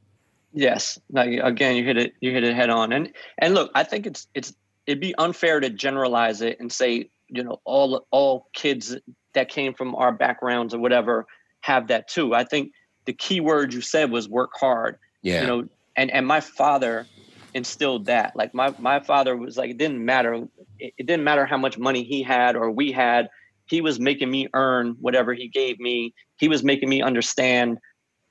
[0.55, 0.99] Yes.
[1.11, 2.15] Now, again, you hit it.
[2.21, 2.93] You hit it head on.
[2.93, 4.55] And and look, I think it's it's
[4.87, 8.97] it'd be unfair to generalize it and say you know all all kids
[9.35, 11.27] that came from our backgrounds or whatever
[11.61, 12.35] have that too.
[12.35, 12.73] I think
[13.05, 14.97] the key word you said was work hard.
[15.23, 15.41] Yeah.
[15.41, 17.07] You know, and and my father
[17.55, 18.37] instilled that.
[18.37, 20.47] Like my my father was like it didn't matter.
[20.79, 23.29] It, it didn't matter how much money he had or we had.
[23.67, 26.15] He was making me earn whatever he gave me.
[26.37, 27.79] He was making me understand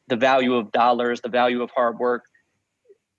[0.08, 2.24] the value of dollars, the value of hard work.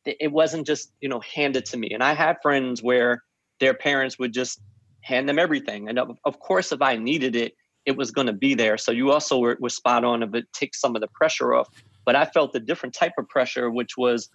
[0.04, 1.90] It wasn't just, you know, handed to me.
[1.92, 3.22] And I had friends where
[3.58, 4.60] their parents would just
[5.00, 5.88] hand them everything.
[5.88, 7.54] And of, of course, if I needed it,
[7.86, 8.76] it was going to be there.
[8.76, 11.68] So you also were, were spot on if it takes some of the pressure off.
[12.04, 14.28] But I felt a different type of pressure, which was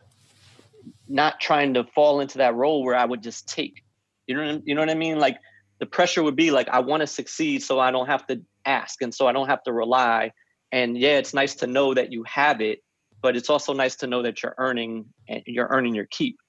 [1.07, 3.83] not trying to fall into that role where I would just take.
[4.27, 5.19] You know, you know what I mean?
[5.19, 5.37] Like
[5.79, 9.01] the pressure would be like, I want to succeed, so I don't have to ask,
[9.01, 10.31] and so I don't have to rely
[10.71, 12.83] and yeah it's nice to know that you have it
[13.21, 16.39] but it's also nice to know that you're earning and you're earning your keep.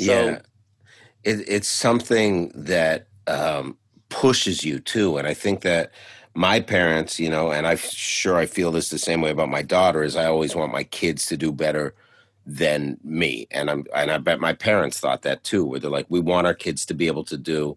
[0.00, 0.38] So, yeah.
[1.24, 3.76] It, it's something that um,
[4.08, 5.92] pushes you too and i think that
[6.34, 9.60] my parents you know and i'm sure i feel this the same way about my
[9.60, 11.94] daughter is i always want my kids to do better
[12.46, 16.06] than me and i'm and i bet my parents thought that too where they're like
[16.08, 17.76] we want our kids to be able to do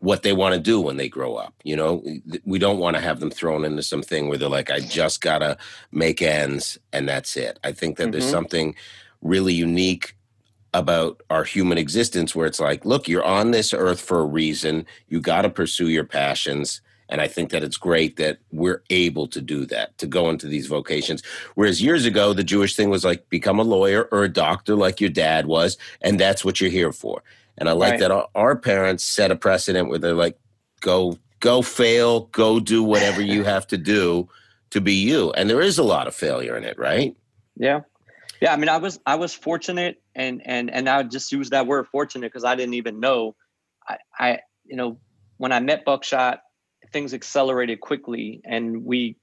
[0.00, 1.54] what they want to do when they grow up.
[1.62, 2.02] You know,
[2.44, 5.38] we don't want to have them thrown into something where they're like, I just got
[5.38, 5.56] to
[5.92, 7.58] make ends and that's it.
[7.62, 8.12] I think that mm-hmm.
[8.12, 8.74] there's something
[9.22, 10.16] really unique
[10.72, 14.86] about our human existence where it's like, look, you're on this earth for a reason.
[15.08, 16.80] You got to pursue your passions.
[17.08, 20.46] And I think that it's great that we're able to do that, to go into
[20.46, 21.22] these vocations.
[21.56, 25.00] Whereas years ago, the Jewish thing was like, become a lawyer or a doctor like
[25.00, 27.22] your dad was, and that's what you're here for.
[27.60, 28.00] And I like right.
[28.00, 30.38] that our, parents set a precedent where they're like,
[30.80, 34.28] go, go fail, go do whatever you have to do
[34.70, 35.30] to be you.
[35.32, 37.14] And there is a lot of failure in it, right?
[37.56, 37.80] Yeah.
[38.40, 38.54] Yeah.
[38.54, 41.86] I mean, I was, I was fortunate and, and, and I just use that word
[41.86, 43.36] fortunate because I didn't even know
[43.86, 44.98] I, I, you know,
[45.36, 46.40] when I met Buckshot,
[46.92, 49.16] things accelerated quickly and we,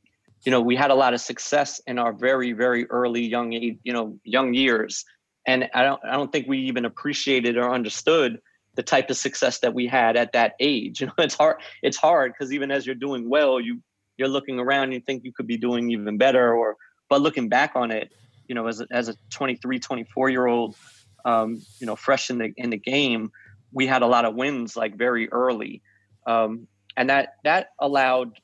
[0.45, 3.78] you know, we had a lot of success in our very, very early young, you
[3.86, 5.04] know, young years
[5.47, 8.39] and I don't I don't think we even appreciated or understood
[8.75, 11.01] the type of success that we had at that age.
[11.01, 13.81] You know, it's hard it's hard because even as you're doing well, you
[14.17, 16.75] you're looking around and you think you could be doing even better or
[17.10, 18.12] but looking back on it,
[18.47, 20.75] you know, as a, as a 23, 24 year old,
[21.23, 23.31] um, you know, fresh in the in the game,
[23.71, 25.81] we had a lot of wins like very early,
[26.25, 28.39] um, and that that allowed.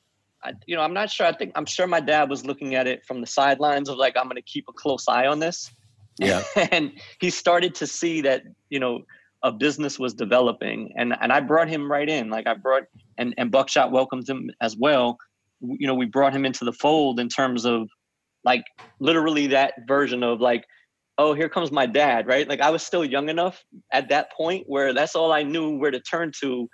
[0.66, 1.26] You know, I'm not sure.
[1.26, 4.14] I think I'm sure my dad was looking at it from the sidelines of like,
[4.14, 5.70] I'm going to keep a close eye on this.
[6.18, 6.42] Yeah.
[6.72, 9.00] and he started to see that, you know,
[9.42, 12.30] a business was developing and and I brought him right in.
[12.30, 12.84] Like I brought
[13.18, 15.18] and and Buckshot welcomed him as well.
[15.60, 17.88] You know, we brought him into the fold in terms of
[18.44, 18.64] like
[19.00, 20.64] literally that version of like
[21.18, 24.64] oh here comes my dad right like i was still young enough at that point
[24.66, 26.68] where that's all i knew where to turn to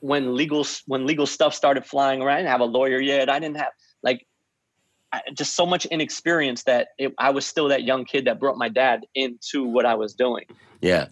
[0.00, 3.38] when legal when legal stuff started flying around i didn't have a lawyer yet i
[3.38, 4.26] didn't have like
[5.12, 8.56] I, just so much inexperience that it, i was still that young kid that brought
[8.56, 10.44] my dad into what i was doing.
[10.80, 11.08] Yeah.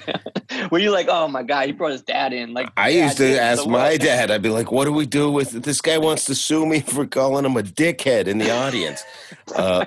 [0.72, 2.52] Were you like oh my god he brought his dad in.
[2.52, 5.50] Like i used to ask my dad i'd be like what do we do with
[5.62, 9.02] this guy wants to sue me for calling him a dickhead in the audience.
[9.54, 9.84] Uh,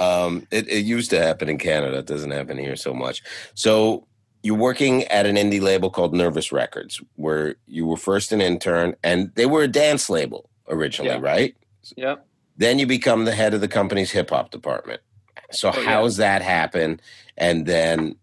[0.00, 1.98] um, it, it used to happen in canada.
[1.98, 3.22] It doesn't happen here so much.
[3.54, 4.06] So
[4.42, 8.94] you're working at an indie label called nervous records where you were first an intern
[9.02, 11.20] and they were a dance label originally Yeah.
[11.20, 11.54] right?
[11.96, 15.00] Yep then you become the head of the company's hip hop department.
[15.50, 16.10] So Oh, how yeah.
[16.18, 17.00] that happen?
[17.36, 18.16] And then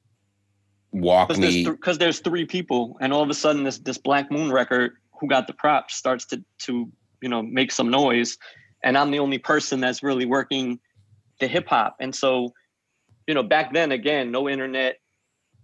[0.91, 1.63] walk because me.
[1.63, 4.93] there's, because there's three people and all of a sudden this this black moon record
[5.19, 6.87] who got the props starts to to
[7.19, 8.37] you know make some noise
[8.83, 10.79] and i'm the only person that's really working
[11.39, 12.53] the hip hop and so
[13.25, 14.97] you know back then again no internet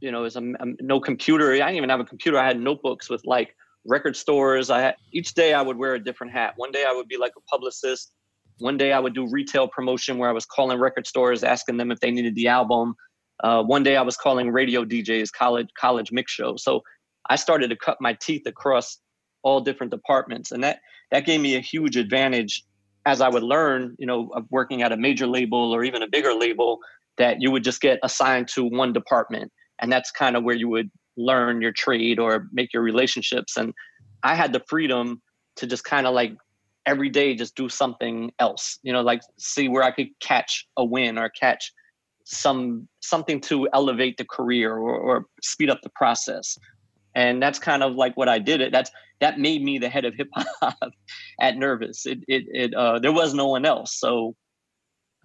[0.01, 1.51] you know, was a, a- no computer.
[1.51, 2.39] I didn't even have a computer.
[2.39, 3.55] I had notebooks with like
[3.85, 4.69] record stores.
[4.69, 6.53] I had each day I would wear a different hat.
[6.55, 8.11] One day I would be like a publicist.
[8.59, 11.91] One day I would do retail promotion where I was calling record stores, asking them
[11.91, 12.95] if they needed the album.
[13.43, 16.63] Uh, one day I was calling radio DJs, college college mix shows.
[16.63, 16.81] So
[17.29, 18.99] I started to cut my teeth across
[19.43, 20.79] all different departments, and that
[21.11, 22.63] that gave me a huge advantage
[23.05, 26.07] as I would learn, you know, of working at a major label or even a
[26.07, 26.79] bigger label.
[27.17, 30.69] That you would just get assigned to one department, and that's kind of where you
[30.69, 33.57] would learn your trade or make your relationships.
[33.57, 33.73] And
[34.23, 35.21] I had the freedom
[35.57, 36.33] to just kind of like
[36.85, 40.85] every day just do something else, you know, like see where I could catch a
[40.85, 41.71] win or catch
[42.25, 46.57] some something to elevate the career or, or speed up the process.
[47.15, 48.61] And that's kind of like what I did.
[48.61, 50.77] It that's that made me the head of hip hop
[51.41, 52.05] at Nervous.
[52.05, 53.99] It it it uh, there was no one else.
[53.99, 54.35] So,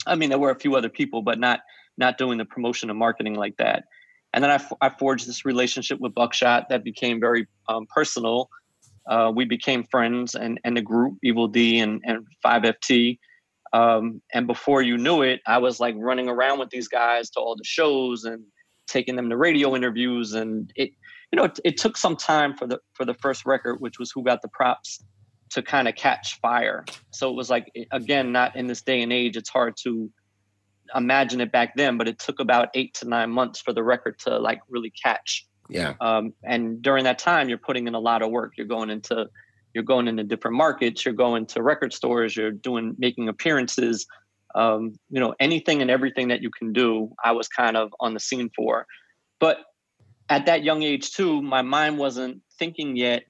[0.07, 1.61] I mean, there were a few other people, but not
[1.99, 3.85] not doing the promotion and marketing like that.
[4.33, 8.49] And then I, I forged this relationship with Buckshot that became very um, personal.
[9.09, 13.19] Uh, we became friends, and and the group Evil Dee and and Five FT.
[13.73, 17.41] Um, and before you knew it, I was like running around with these guys to
[17.41, 18.45] all the shows and
[18.87, 20.35] taking them to radio interviews.
[20.35, 20.91] And it,
[21.33, 24.13] you know, it, it took some time for the for the first record, which was
[24.13, 25.05] Who Got the Props,
[25.51, 26.85] to kind of catch fire.
[27.11, 30.11] So it was like again, not in this day and age, it's hard to
[30.95, 34.19] imagine it back then, but it took about eight to nine months for the record
[34.21, 35.47] to like really catch.
[35.69, 35.95] Yeah.
[36.01, 38.53] Um, and during that time, you're putting in a lot of work.
[38.57, 39.29] You're going into
[39.73, 41.05] you're going into different markets.
[41.05, 42.37] You're going to record stores.
[42.37, 44.07] You're doing making appearances.
[44.55, 47.13] Um, you know anything and everything that you can do.
[47.25, 48.87] I was kind of on the scene for,
[49.41, 49.59] but
[50.29, 53.25] at that young age too, my mind wasn't thinking yet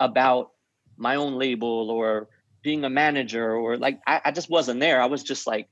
[0.00, 0.50] about
[0.96, 2.28] my own label or
[2.62, 5.00] being a manager or like I, I just wasn't there.
[5.00, 5.68] I was just like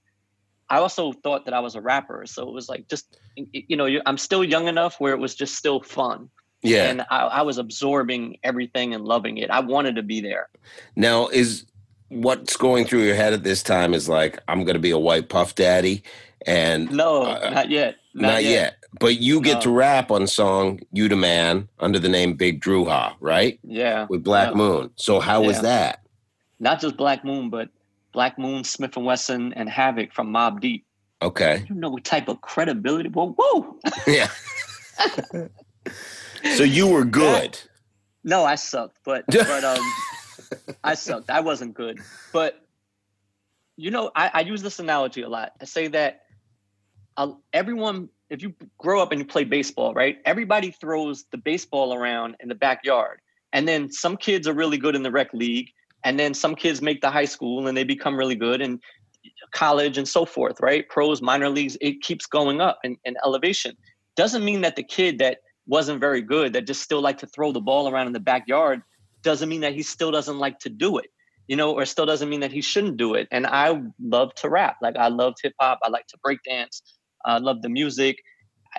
[0.72, 3.86] I also thought that I was a rapper, so it was like just you know
[4.06, 6.30] I'm still young enough where it was just still fun,
[6.62, 6.88] Yeah.
[6.88, 9.50] and I, I was absorbing everything and loving it.
[9.50, 10.48] I wanted to be there.
[10.96, 11.66] Now, is
[12.08, 14.98] what's going through your head at this time is like, I'm going to be a
[14.98, 16.02] white puff daddy,
[16.46, 17.96] and No, Uh, not yet.
[18.14, 18.76] not, yet.
[18.98, 19.60] But you get No.
[19.60, 23.58] to rap on song "You the Man" under the name Big Dru Ha, right?
[23.62, 24.56] Yeah, With Black Yeah.
[24.56, 24.90] Moon.
[24.96, 25.98] So how was that?
[26.60, 27.68] not just Black Moon, but
[28.12, 30.84] Black Moon, Smif-N-Wessun, and Havoc from Mobb Deep.
[31.22, 31.64] Okay.
[31.68, 33.08] You know what type of credibility?
[33.08, 33.78] Well, whoa.
[34.06, 34.28] Yeah.
[36.56, 37.58] so you were good.
[38.24, 39.84] No, I sucked, but but um,
[40.84, 41.30] I sucked.
[41.30, 42.00] I wasn't good.
[42.32, 42.60] But
[43.76, 45.52] you know, I, I use this analogy a lot.
[45.60, 46.22] I say that
[47.16, 50.18] uh, everyone, if you grow up and you play baseball, right?
[50.24, 53.20] Everybody throws the baseball around in the backyard,
[53.52, 55.70] and then some kids are really good in the rec league,
[56.04, 58.80] and then some kids make the high school and they become really good and
[59.52, 60.88] college and so forth, right?
[60.88, 63.76] Pros, minor leagues, it keeps going up in, in elevation.
[64.16, 67.52] Doesn't mean that the kid that wasn't very good, that just still like to throw
[67.52, 68.82] the ball around in the backyard,
[69.22, 71.06] doesn't mean that he still doesn't like to do it,
[71.46, 73.28] you know, or still doesn't mean that he shouldn't do it.
[73.30, 74.76] And I love to rap.
[74.82, 75.78] Like I loved hip hop.
[75.84, 76.82] I like to break dance.
[77.24, 78.16] I love the music.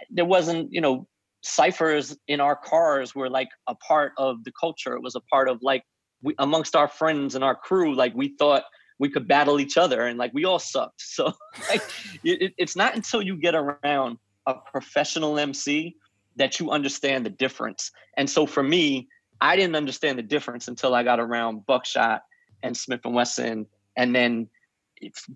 [0.09, 1.07] There wasn't, you know,
[1.43, 4.95] ciphers in our cars were like a part of the culture.
[4.95, 5.83] It was a part of like
[6.23, 8.63] we amongst our friends and our crew, like we thought
[8.99, 11.01] we could battle each other and like we all sucked.
[11.15, 11.33] So
[11.69, 11.81] like
[12.23, 14.17] it, it- it's not until you get around
[14.47, 15.95] a professional MC
[16.35, 17.91] that you understand the difference.
[18.17, 19.07] And so for me,
[19.41, 22.21] I didn't understand the difference until I got around Buckshot
[22.63, 23.65] and Smif-N-Wessun,
[23.97, 24.47] and then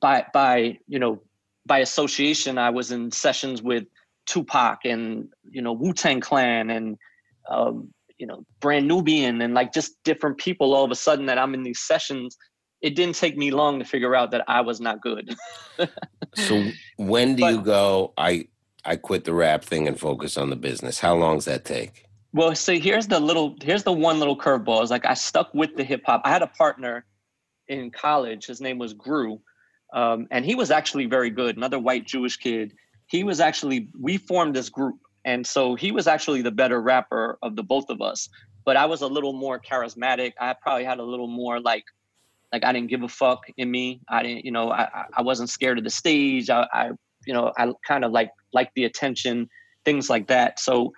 [0.01, 1.21] by by you know
[1.65, 3.83] by association, I was in sessions with
[4.25, 6.97] Tupac and you know Wu Tang Clan and
[7.49, 10.73] um, you know Brand Nubian and like just different people.
[10.73, 12.37] All of a sudden, that I'm in these sessions,
[12.81, 15.35] it didn't take me long to figure out that I was not good.
[16.35, 16.65] so
[16.97, 18.13] when do but, you go?
[18.17, 18.47] I
[18.85, 20.99] I quit the rap thing and focus on the business.
[20.99, 22.05] How long does that take?
[22.33, 24.83] Well, see, here's the little, here's the one little curveball.
[24.83, 26.21] Is like I stuck with the hip hop.
[26.23, 27.05] I had a partner
[27.67, 28.45] in college.
[28.45, 29.39] His name was Gru,
[29.93, 31.57] um, and he was actually very good.
[31.57, 32.73] Another white Jewish kid.
[33.07, 37.37] He was actually we formed this group, and so he was actually the better rapper
[37.43, 38.29] of the both of us.
[38.63, 40.31] But I was a little more charismatic.
[40.39, 41.83] I probably had a little more like
[42.53, 43.99] like I didn't give a fuck in me.
[44.09, 46.49] I didn't, you know, I I wasn't scared of the stage.
[46.49, 46.91] I, I
[47.25, 49.49] you know, I kind of like like the attention,
[49.83, 50.61] things like that.
[50.61, 50.93] So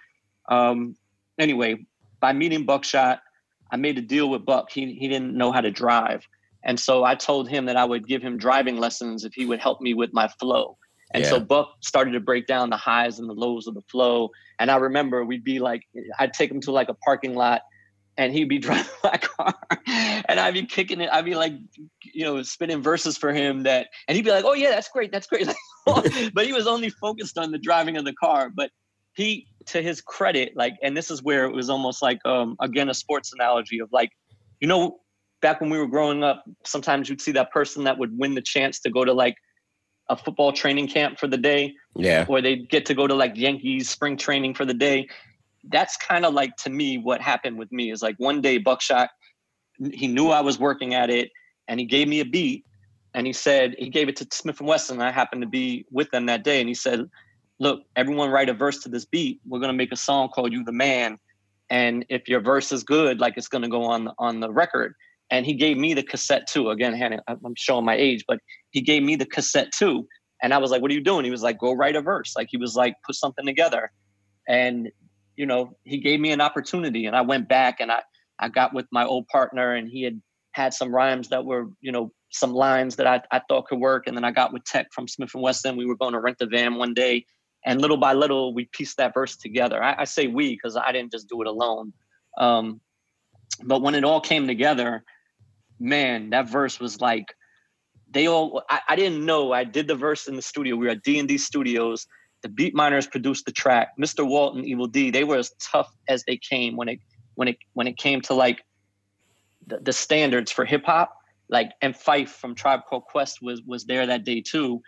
[0.48, 0.96] um,
[1.40, 1.88] anyway,
[2.20, 3.22] by meeting Buckshot,
[3.72, 4.70] I made a deal with Buck.
[4.72, 6.24] He he didn't know how to drive.
[6.64, 9.60] And so I told him that I would give him driving lessons if he would
[9.60, 10.78] help me with my flow.
[11.14, 11.30] And yeah.
[11.30, 14.30] so Buck started to break down the highs and the lows of the flow.
[14.60, 15.84] And I remember we'd be like,
[16.20, 17.62] I'd take him to like a parking lot
[18.18, 19.56] and he'd be driving my car
[19.88, 21.10] and I'd be kicking it.
[21.12, 21.54] I'd be like,
[22.04, 25.12] you know, spinning verses for him that, and he'd be like, oh yeah, that's great.
[25.12, 25.48] That's great.
[25.86, 28.52] but he was only focused on the driving of the car.
[28.56, 28.70] But
[29.16, 32.90] he, to his credit, like, and this is where it was almost like, um, again,
[32.90, 34.12] a sports analogy of like,
[34.60, 35.00] you know,
[35.42, 38.42] back when we were growing up, sometimes you'd see that person that would win the
[38.42, 39.36] chance to go to like
[40.10, 41.74] a football training camp for the day.
[41.96, 42.26] Yeah.
[42.28, 45.08] Or they'd get to go to like Yankees spring training for the day.
[45.66, 49.10] That's kind of like to me what happened with me is like one day Buckshot,
[49.94, 51.30] he knew I was working at it
[51.68, 52.66] and he gave me a beat
[53.14, 55.02] and he said he gave it to Smif-N-Wessun.
[55.02, 57.08] I happened to be with them that day and he said,
[57.62, 59.40] Look, everyone write a verse to this beat.
[59.46, 61.20] We're gonna make a song called You the Man.
[61.70, 64.96] And if your verse is good, like it's gonna go on on the record
[65.32, 66.70] and he gave me the cassette too.
[66.70, 68.40] Again, I'm showing my age, but
[68.72, 70.08] he gave me the cassette too.
[70.42, 72.34] And I was like, "What are you doing?" He was like, "Go write a verse."
[72.36, 73.92] Like he was like, "Put something together."
[74.48, 74.90] And
[75.36, 78.02] you know, he gave me an opportunity, and I went back and I
[78.40, 80.22] I got with my old partner, and he had
[80.54, 84.08] had some rhymes that were you know some lines that I, I thought could work,
[84.08, 85.78] and then I got with Tek from Smif-N-Wessun.
[85.78, 87.26] We were going to rent the van one day,
[87.66, 89.84] and little by little we pieced that verse together.
[89.84, 91.92] I, I say we because I didn't just do it alone.
[92.38, 92.80] Um,
[93.66, 95.04] but when it all came together,
[95.80, 97.34] man, that verse was like
[98.12, 99.52] they all I, I didn't know.
[99.52, 100.76] I did the verse in the studio.
[100.76, 102.08] We were at D and D Studios.
[102.42, 103.90] The Beatminerz produced the track.
[104.00, 104.26] Mr.
[104.26, 107.00] Walton, Evil Dee, they were as tough as they came when it
[107.36, 108.64] when it when it came to like
[109.68, 111.16] the, the standards for hip hop.
[111.50, 114.82] Like and Phife from Tribe Called Quest was was there that day too.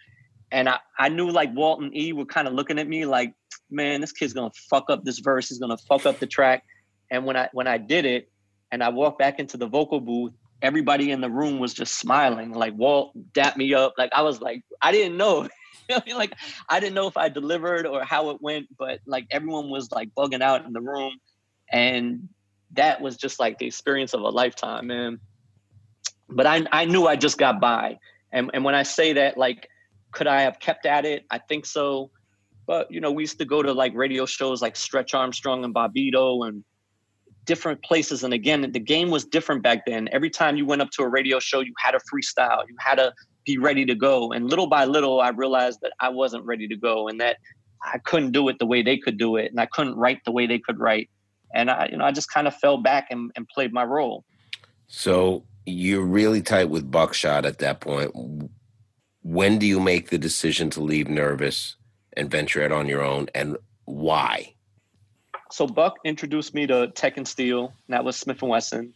[0.53, 3.33] And I, I knew like Walton E were kind of looking at me like,
[3.69, 5.49] man, this kid's gonna fuck up this verse.
[5.49, 6.63] He's gonna fuck up the track.
[7.09, 8.29] And when I when I did it,
[8.71, 12.51] and I walked back into the vocal booth, everybody in the room was just smiling.
[12.51, 13.93] Like Walt dapped me up.
[13.97, 15.47] Like I was like, I didn't know.
[16.15, 16.33] like
[16.69, 20.09] I didn't know if I delivered or how it went, but like everyone was like
[20.17, 21.13] bugging out in the room.
[21.71, 22.29] And
[22.73, 25.19] that was just like the experience of a lifetime, man.
[26.29, 27.97] But I I knew I just got by.
[28.31, 29.67] And and when I say that, like,
[30.11, 31.25] could I have kept at it?
[31.29, 32.11] I think so.
[32.67, 35.73] But you know, we used to go to like radio shows like Stretch Armstrong and
[35.73, 36.63] Bobbito and
[37.45, 38.23] different places.
[38.23, 40.09] And again, the game was different back then.
[40.11, 42.95] Every time you went up to a radio show, you had a freestyle, you had
[42.95, 43.13] to
[43.45, 44.31] be ready to go.
[44.31, 47.37] And little by little, I realized that I wasn't ready to go and that
[47.83, 49.51] I couldn't do it the way they could do it.
[49.51, 51.09] And I couldn't write the way they could write.
[51.53, 54.23] And I, you know, I just kind of fell back and, and played my role.
[54.87, 58.11] So you're really tight with Buckshot at that point.
[59.23, 61.75] When do you make the decision to leave Nervous
[62.13, 64.50] and venture out on your own, and why?
[65.51, 68.91] So Buck introduced me to Tek and Steele, and that was Smif-N-Wessun,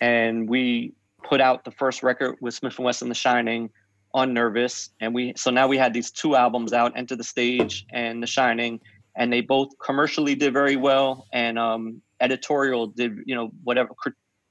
[0.00, 0.94] and we
[1.24, 3.70] put out the first record with Smif-N-Wessun, The Shining,
[4.14, 7.84] on Nervous, and we so now we had these two albums out, Enta da Stage
[7.92, 8.80] and The Shining,
[9.14, 13.90] and they both commercially did very well, and um, editorial did you know whatever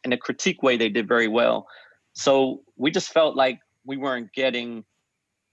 [0.04, 1.68] in a critique way they did very well.
[2.14, 4.86] So we just felt like we weren't getting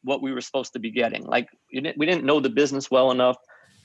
[0.03, 1.25] what we were supposed to be getting.
[1.25, 3.37] Like we didn't know the business well enough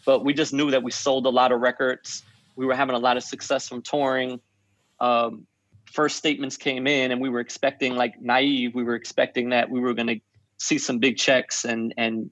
[0.08, 2.24] but we just knew that we sold a lot of records.
[2.56, 4.40] We were having a lot of success from touring.
[5.02, 5.46] Um,
[5.92, 9.82] first statements came in, and we were expecting, like naive, we were expecting that we
[9.82, 10.20] were going to
[10.60, 12.32] see some big checks and and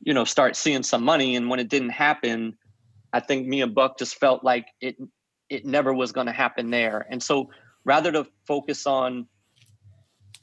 [0.00, 1.34] you know start seeing some money.
[1.34, 2.56] And when it didn't happen,
[3.12, 4.96] I think me and Buck just felt like it
[5.50, 7.04] it never was going to happen there.
[7.10, 7.50] And so
[7.84, 9.26] rather to focus on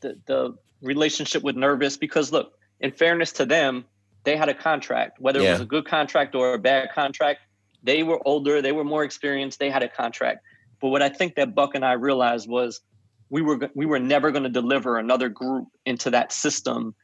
[0.01, 3.85] the the relationship with Nervous, because look, in fairness to them,
[4.25, 5.49] they had a contract, whether yeah.
[5.49, 7.41] it was a good contract or a bad contract.
[7.83, 10.39] They were older, they were more experienced, they had a contract.
[10.81, 12.81] But what I think that Buck and I realized was
[13.29, 16.95] we were we were never going to deliver another group into that system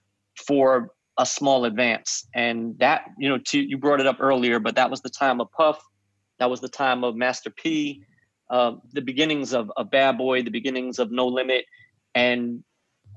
[0.47, 2.27] for a small advance.
[2.33, 5.41] And that, you know, to, you brought it up earlier, but that was the time
[5.41, 5.79] of Puff,
[6.39, 8.03] that was the time of Master P,
[8.49, 11.65] uh, the beginnings of, of Bad Boy, the beginnings of No Limit,
[12.15, 12.63] and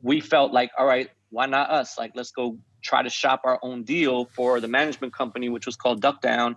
[0.03, 1.97] we felt like, all right, why not us?
[1.99, 5.75] Like, let's go try to shop our own deal for the management company, which was
[5.75, 6.57] called Duck Down,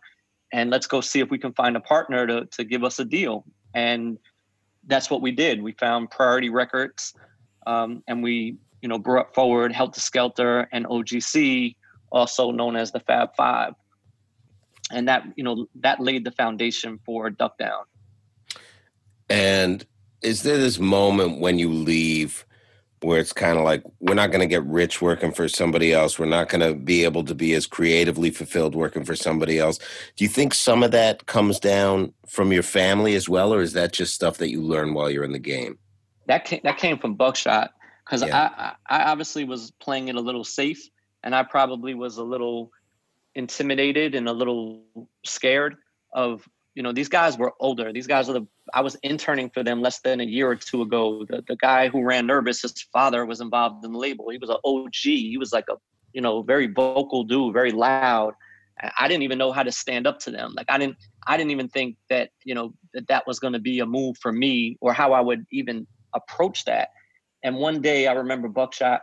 [0.53, 3.05] and let's go see if we can find a partner to to give us a
[3.05, 3.45] deal.
[3.73, 4.17] And
[4.85, 5.61] that's what we did.
[5.61, 7.13] We found Priority Records,
[7.65, 11.75] um, and we you know brought forward Heltah Skeltah and OGC,
[12.11, 13.73] also known as the Fab Five,
[14.91, 17.83] and that you know that laid the foundation for Duck Down.
[19.29, 19.85] And
[20.21, 22.45] is there this moment when you leave
[23.01, 26.17] where it's kind of like we're not going to get rich working for somebody else.
[26.17, 29.77] We're not going to be able to be as creatively fulfilled working for somebody else.
[30.15, 33.73] Do you think some of that comes down from your family as well or is
[33.73, 35.77] that just stuff that you learn while you're in the game?
[36.25, 37.71] That came, that came from buckshot
[38.05, 38.49] because yeah.
[38.57, 40.89] I, I obviously was playing it a little safe
[41.23, 42.71] and i probably was a little
[43.35, 44.83] intimidated and a little
[45.23, 45.77] scared
[46.13, 46.47] of
[46.77, 47.91] you know these guys were older.
[47.91, 50.83] These guys are the i was interning for them less than a year or two
[50.83, 51.25] ago.
[51.27, 54.29] The, the guy who ran nervous his father was involved in the label.
[54.29, 55.77] He was an og he was like a
[56.13, 58.33] you know very vocal dude very loud.
[58.99, 60.53] I didn't even know how to stand up to them.
[60.55, 63.63] Like i didn't i didn't even think that you know that that was going to
[63.71, 66.89] be a move for me or how i would even approach that.
[67.43, 69.01] And one day i remember buckshot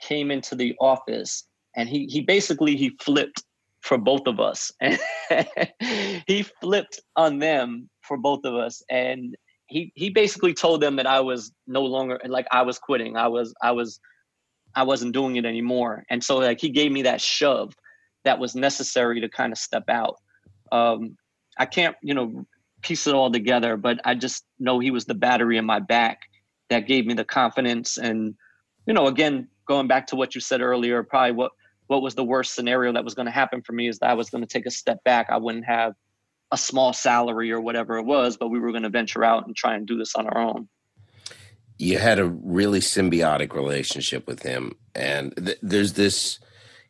[0.00, 1.32] came into the office
[1.74, 3.42] and he he basically he flipped
[3.80, 4.70] for both of us.
[6.26, 8.82] he flipped on them for both of us.
[8.90, 13.16] And he he basically told them that I was no longer like I was quitting.
[13.16, 14.00] I was I was
[14.74, 16.04] I wasn't doing it anymore.
[16.10, 17.74] And so like he gave me that shove
[18.24, 20.16] that was necessary to kind of step out.
[20.72, 21.16] Um,
[21.58, 22.44] I can't, you know,
[22.82, 26.20] piece it all together, but I just know he was the battery in my back
[26.68, 28.34] that gave me the confidence and
[28.86, 31.52] you know, again, going back to what you said earlier, probably what
[31.90, 34.14] what was the worst scenario that was going to happen for me is that I
[34.14, 35.26] was going to take a step back.
[35.28, 35.94] I wouldn't have
[36.52, 39.56] a small salary or whatever it was, but we were going to venture out and
[39.56, 40.68] try and do this on our own.
[41.78, 46.38] You had a really symbiotic relationship with him, and th- there's this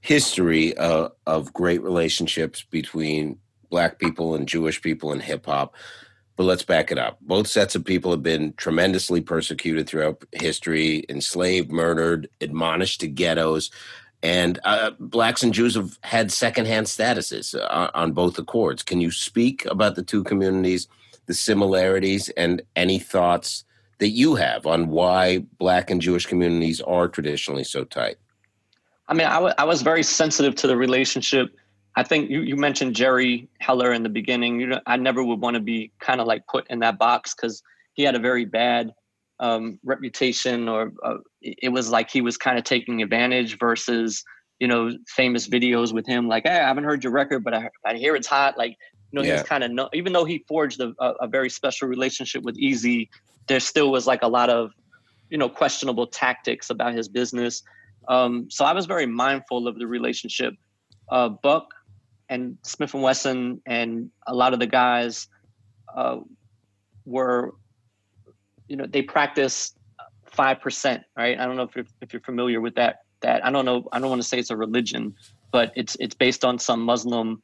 [0.02, 3.38] history of, of great relationships between
[3.70, 5.74] black people and Jewish people in hip hop.
[6.36, 7.18] But let's back it up.
[7.22, 13.70] Both sets of people have been tremendously persecuted throughout history, enslaved, murdered, admonished to ghettos
[14.22, 18.82] and uh, blacks and Jews have had secondhand statuses uh, on both accords.
[18.82, 20.88] Can you speak about the two communities,
[21.26, 23.64] the similarities, and any thoughts
[23.98, 28.16] that you have on why black and Jewish communities are traditionally so tight?
[29.08, 31.56] I mean, I, w- I was very sensitive to the relationship.
[31.96, 34.60] I think you, you mentioned Jerry Heller in the beginning.
[34.60, 37.34] You know, I never would want to be kind of like put in that box
[37.34, 37.62] because
[37.94, 38.94] he had a very bad
[39.40, 44.22] um, reputation or uh, it was like he was kind of taking advantage versus
[44.60, 47.68] you know famous videos with him like hey i haven't heard your record but i,
[47.84, 48.76] I hear it's hot like
[49.10, 49.38] you know yeah.
[49.38, 53.08] he's kind of no, even though he forged a, a very special relationship with Eazy
[53.48, 54.72] there still was like a lot of
[55.30, 57.62] you know questionable tactics about his business
[58.08, 60.54] um, so i was very mindful of the relationship
[61.08, 61.66] uh, buck
[62.28, 65.26] and Smif-N-Wessun and a lot of the guys
[65.96, 66.18] uh,
[67.04, 67.54] were
[68.70, 69.74] you know they practice
[70.30, 71.38] five percent, right?
[71.38, 73.00] I don't know if you're, if you're familiar with that.
[73.20, 73.86] That I don't know.
[73.92, 75.14] I don't want to say it's a religion,
[75.52, 77.42] but it's it's based on some Muslim.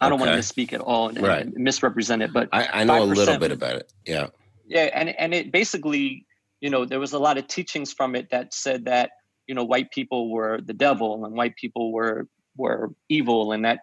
[0.00, 1.52] I don't want to misspeak at all and, right.
[1.56, 3.92] misrepresent it, but I, I know a little bit about it.
[4.06, 4.28] Yeah,
[4.66, 6.26] yeah, and and it basically,
[6.60, 9.10] you know, there was a lot of teachings from it that said that
[9.46, 12.26] you know white people were the devil and white people were
[12.56, 13.80] were evil, and that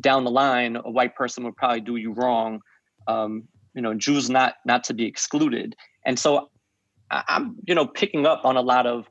[0.00, 2.60] down the line a white person would probably do you wrong.
[3.06, 6.50] Um, you know, Jews not not to be excluded, and so
[7.10, 9.08] I'm, you know, picking up on a lot of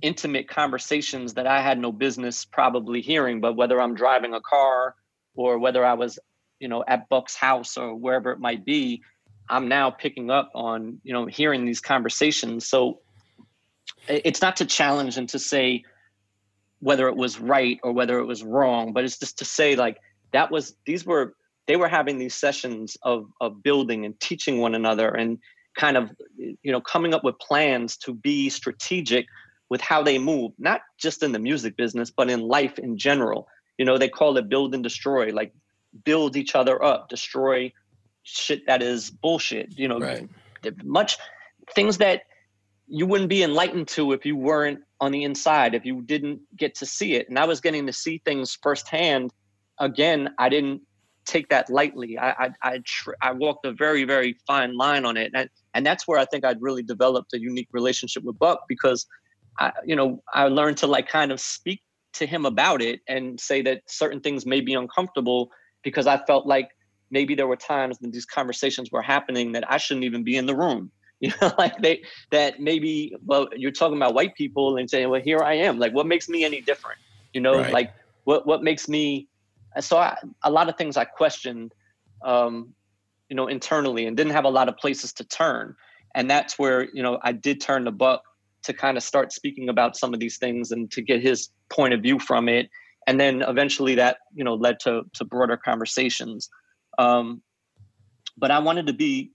[0.00, 4.94] intimate conversations that I had no business probably hearing, but whether I'm driving a car
[5.34, 6.18] or whether I was,
[6.60, 9.02] you know, at Buck's house or wherever it might be,
[9.48, 12.68] I'm now picking up on, you know, hearing these conversations.
[12.68, 13.00] So
[14.06, 15.84] it's not to challenge and to say
[16.80, 19.98] whether it was right or whether it was wrong, but it's just to say like
[20.32, 21.34] that was these were
[21.68, 25.38] they were having these sessions of of building and teaching one another and
[25.76, 29.26] kind of you know coming up with plans to be strategic
[29.70, 33.46] with how they move not just in the music business but in life in general
[33.78, 35.52] you know they call it build and destroy like
[36.04, 37.72] build each other up destroy
[38.24, 40.28] shit that is bullshit you know right.
[40.82, 41.16] much
[41.74, 42.22] things that
[42.88, 46.74] you wouldn't be enlightened to if you weren't on the inside if you didn't get
[46.76, 47.28] to see it.
[47.28, 49.32] And I was getting to see things firsthand.
[49.78, 50.82] Again, I didn't
[51.28, 52.18] take that lightly.
[52.18, 55.86] I I I, tr- I walked a very very fine line on it, and and
[55.86, 59.06] that's where I think I'd really developed a unique relationship with Buck because,
[59.60, 61.82] I you know I learned to like kind of speak
[62.14, 65.50] to him about it and say that certain things may be uncomfortable
[65.84, 66.70] because I felt like
[67.10, 70.46] maybe there were times when these conversations were happening that I shouldn't even be in
[70.46, 70.90] the room.
[71.20, 75.20] You know, like they that maybe well, you're talking about white people and saying, well,
[75.20, 75.80] here I am.
[75.80, 77.00] Like, what makes me any different?
[77.32, 77.72] You know, right.
[77.72, 79.27] like what what makes me
[79.80, 81.74] so I, a lot of things I questioned,
[82.24, 82.74] um,
[83.28, 85.74] you know, internally and didn't have a lot of places to turn.
[86.14, 88.22] And that's where, you know, I did turn the buck
[88.62, 91.94] to kind of start speaking about some of these things and to get his point
[91.94, 92.68] of view from it.
[93.06, 96.48] And then eventually that, you know, led to, to broader conversations.
[96.98, 97.42] Um,
[98.36, 99.30] but I wanted to be,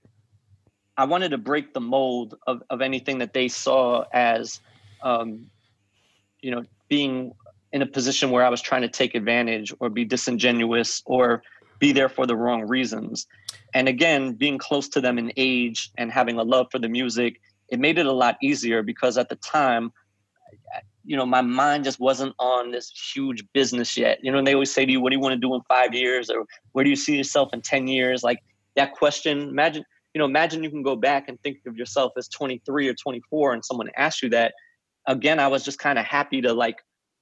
[0.98, 4.60] I wanted to break the mold of, of anything that they saw as,
[5.02, 5.48] um,
[6.42, 7.34] you know, being
[7.74, 11.42] in a position where I was trying to take advantage or be disingenuous or
[11.80, 13.28] be there for the wrong reasons.
[13.74, 17.42] And again, being close to them in age and having a love for the music,
[17.70, 19.92] it made it a lot easier because at the time,
[21.04, 24.20] you know, my mind just wasn't on this huge business yet.
[24.22, 25.62] You know, and they always say to you, what do you want to do in
[25.68, 26.30] five years?
[26.30, 28.24] Or where do you see yourself in 10 years?
[28.24, 28.40] Like
[28.76, 32.28] that question, imagine, you know, imagine you can go back and think of yourself as
[32.30, 34.54] 23 or 24 and someone asks you that.
[35.08, 36.78] Again, I was just kind of happy to like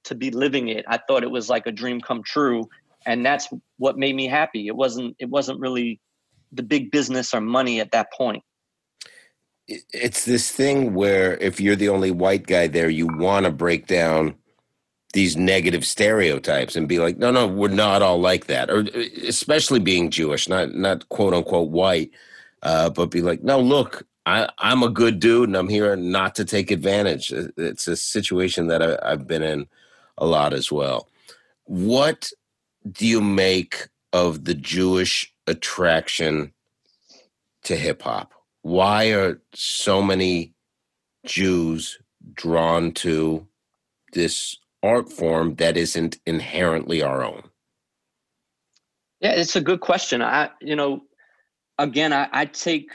[0.05, 0.85] to be living it.
[0.87, 2.67] I thought it was like a dream come true,
[3.05, 3.47] and that's
[3.77, 4.67] what made me happy.
[4.67, 5.99] It wasn't it wasn't really
[6.51, 8.43] the big business or money at that point.
[9.67, 13.87] It's this thing where if you're the only white guy there, you want to break
[13.87, 14.35] down
[15.13, 18.69] these negative stereotypes and be like, no, no, we're not all like that.
[18.69, 18.85] Or
[19.25, 22.11] especially being Jewish, not not quote unquote white,
[22.63, 26.35] uh, but be like, no, look, I, I'm a good dude and I'm here not
[26.35, 27.31] to take advantage.
[27.31, 29.67] It's a situation that I, I've been in
[30.17, 31.07] a lot as well.
[31.65, 32.31] What
[32.91, 36.53] do you make of the Jewish attraction
[37.63, 38.33] to hip hop?
[38.61, 40.53] Why are so many
[41.25, 41.99] Jews
[42.33, 43.47] drawn to
[44.13, 47.43] this art form that isn't inherently our own?
[49.19, 50.21] Yeah, it's a good question.
[50.21, 51.03] I, you know,
[51.77, 52.91] again, I, I take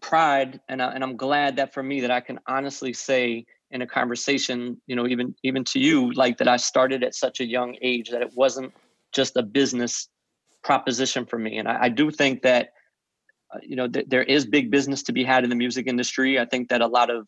[0.00, 3.82] pride, and I, and I'm glad that for me that I can honestly say in
[3.82, 7.44] a conversation you know even even to you like that i started at such a
[7.44, 8.72] young age that it wasn't
[9.12, 10.08] just a business
[10.62, 11.58] proposition for me.
[11.58, 12.70] And i, I do think that
[13.54, 16.38] uh, you know th- there is big business to be had in the music industry.
[16.38, 17.26] I think that a lot of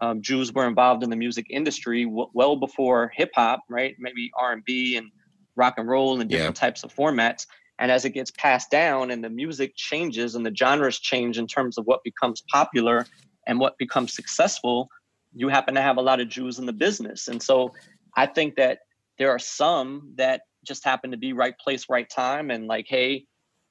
[0.00, 3.94] um, jews were involved in the music industry w- well before hip-hop right?
[3.98, 5.10] Maybe r&b and
[5.56, 6.60] rock and roll and different yeah.
[6.60, 7.46] types of formats.
[7.78, 11.46] And as it gets passed down and the music changes and the genres change in
[11.46, 13.06] terms of what becomes popular
[13.46, 14.88] and what becomes successful
[15.34, 17.28] you happen to have a lot of Jews in the business.
[17.28, 17.72] And so
[18.16, 18.80] I think that
[19.18, 23.26] there are some that just happen to be right place, right time, and like, hey,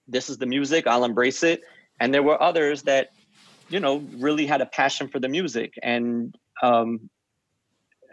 [0.07, 1.62] this is the music, I'll embrace it.
[1.99, 3.12] And there were others that,
[3.70, 5.74] you know, really had a passion for the music.
[5.82, 7.09] And, um,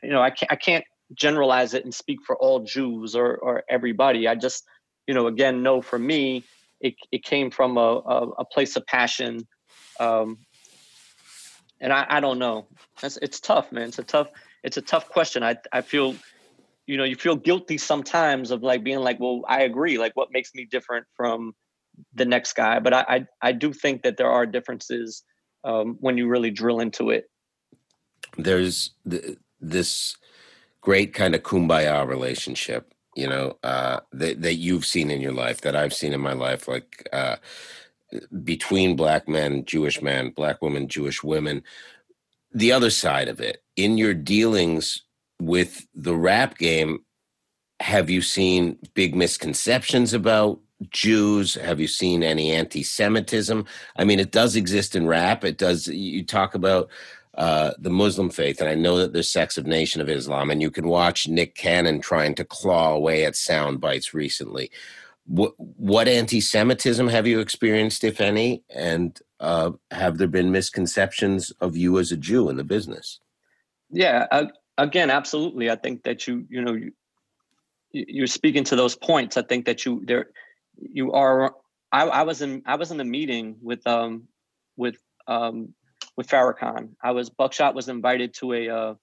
[0.02, 0.84] you know, I can't, I can't
[1.14, 4.28] generalize it and speak for all Jews or, or everybody.
[4.28, 4.64] I just,
[5.06, 6.44] you know, again, know for me,
[6.80, 9.48] it, it came from a, a, a place of passion
[9.98, 10.38] um,
[11.80, 12.66] and I, I don't know.
[13.02, 13.88] It's, it's tough, man.
[13.88, 14.28] It's a tough
[14.64, 15.42] it's a tough question.
[15.42, 16.16] I I feel
[16.86, 19.98] you know you feel guilty sometimes of like being like, well, I agree.
[19.98, 21.54] Like, what makes me different from
[22.14, 22.80] the next guy?
[22.80, 25.22] But I I, I do think that there are differences
[25.64, 27.30] um, when you really drill into it.
[28.36, 30.16] There's th- this
[30.80, 35.60] great kind of kumbaya relationship, you know, uh, that that you've seen in your life,
[35.60, 37.08] that I've seen in my life, like.
[37.12, 37.36] Uh,
[38.42, 41.62] between black men, Jewish men, black women, Jewish women.
[42.52, 45.02] The other side of it, in your dealings
[45.40, 47.04] with the rap game,
[47.80, 50.58] have you seen big misconceptions about
[50.90, 51.54] Jews?
[51.54, 53.64] Have you seen any anti Semitism?
[53.96, 55.44] I mean, it does exist in rap.
[55.44, 56.88] It does, you talk about
[57.34, 60.60] uh, the Muslim faith, and I know that there's sects of Nation of Islam, and
[60.60, 64.72] you can watch Nick Cannon trying to claw away at sound bites recently
[65.28, 71.76] what what anti-Semitism have you experienced, if any, and uh, have there been misconceptions of
[71.76, 73.20] you as a Jew in the business?
[73.90, 74.26] Yeah,
[74.78, 75.70] again, absolutely.
[75.70, 76.92] I think that you you know you,
[77.92, 79.36] you're speaking to those points.
[79.36, 80.30] I think that you there
[80.80, 81.54] you are.
[81.92, 84.28] I, I was in I was in a meeting with um
[84.76, 85.74] with um
[86.16, 86.90] with Farrakhan.
[87.02, 88.94] I was Buckshot was invited to a uh,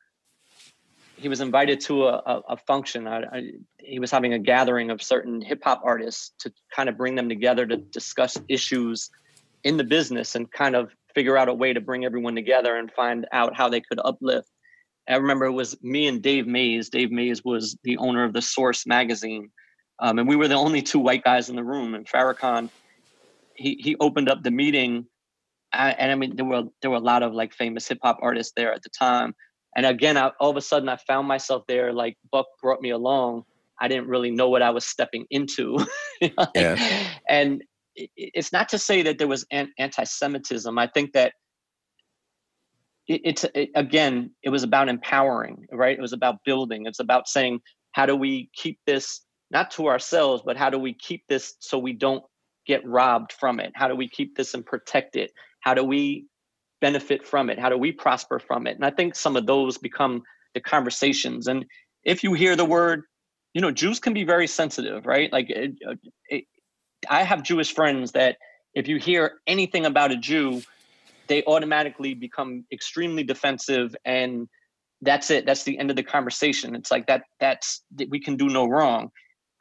[1.17, 3.07] he was invited to a, a, a function.
[3.07, 6.97] I, I, he was having a gathering of certain hip hop artists to kind of
[6.97, 9.09] bring them together to discuss issues
[9.63, 12.91] in the business and kind of figure out a way to bring everyone together and
[12.91, 14.49] find out how they could uplift.
[15.07, 16.89] I remember it was me and Dave Mays.
[16.89, 19.51] Dave Mays was the owner of the Source magazine,
[19.99, 21.93] um, and we were the only two white guys in the room.
[21.93, 22.69] And Farrakhan,
[23.55, 25.05] he he opened up the meeting,
[25.73, 28.53] and I mean there were there were a lot of like famous hip hop artists
[28.55, 29.35] there at the time.
[29.75, 31.91] And again, I, all of a sudden, I found myself there.
[31.91, 33.43] Like Buck brought me along.
[33.79, 35.77] I didn't really know what I was stepping into.
[36.55, 37.09] yeah.
[37.27, 37.63] And
[37.95, 40.77] it's not to say that there was anti-Semitism.
[40.77, 41.33] I think that
[43.07, 47.59] it's it, again it was about empowering right it was about building it's about saying
[47.91, 49.21] how do we keep this
[49.51, 52.23] not to ourselves but how do we keep this so we don't
[52.65, 56.25] get robbed from it how do we keep this and protect it how do we
[56.87, 57.57] benefit from it?
[57.63, 58.75] How do we prosper from it?
[58.77, 60.13] And i think some of those become
[60.55, 61.41] the conversations.
[61.51, 61.59] And
[62.13, 62.99] if you hear the word
[63.55, 65.29] you know jews can be very sensitive right?
[65.37, 65.71] Like it,
[66.35, 66.43] it,
[67.19, 68.33] i have jewish friends that
[68.79, 69.23] if you hear
[69.55, 70.47] anything about a jew
[71.29, 74.31] they automatically become extremely defensive and
[75.01, 75.45] that's it.
[75.47, 76.67] That's the end of the conversation.
[76.79, 77.67] It's like that that's
[77.97, 79.03] that we can do no wrong.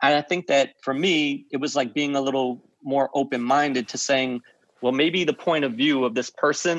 [0.03, 1.15] And i think that for me
[1.55, 2.49] it was like being a little
[2.95, 4.33] more open-minded to saying
[4.83, 6.77] well maybe the point of view of this person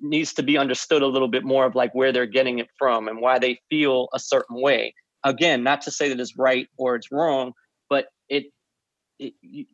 [0.00, 3.08] needs to be understood a little bit more of like where they're getting it from
[3.08, 4.94] and why they feel a certain way.
[5.24, 7.52] Again not to say that it's right or it's wrong
[7.90, 8.44] but it,
[9.18, 9.66] it you,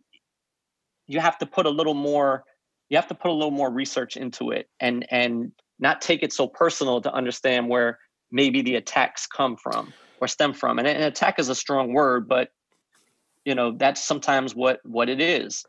[1.07, 2.43] you have to put a little more
[2.89, 6.33] you have to put a little more research into it and and not take it
[6.33, 7.99] so personal to understand where
[8.33, 10.79] maybe the attacks come from or stem from.
[10.79, 12.49] And an attack is a strong word but
[13.45, 15.65] you know that's sometimes what what it is.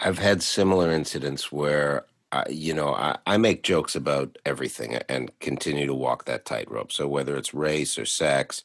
[0.00, 5.30] I've had similar incidents where I, you know I, I make jokes about everything and
[5.40, 8.62] continue to walk that tightrope so whether it's race or sex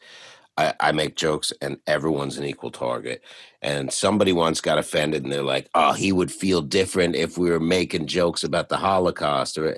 [0.58, 3.24] I, I make jokes and everyone's an equal target.
[3.62, 7.50] And somebody once got offended and they're like, oh, he would feel different if we
[7.50, 9.78] were making jokes about the Holocaust or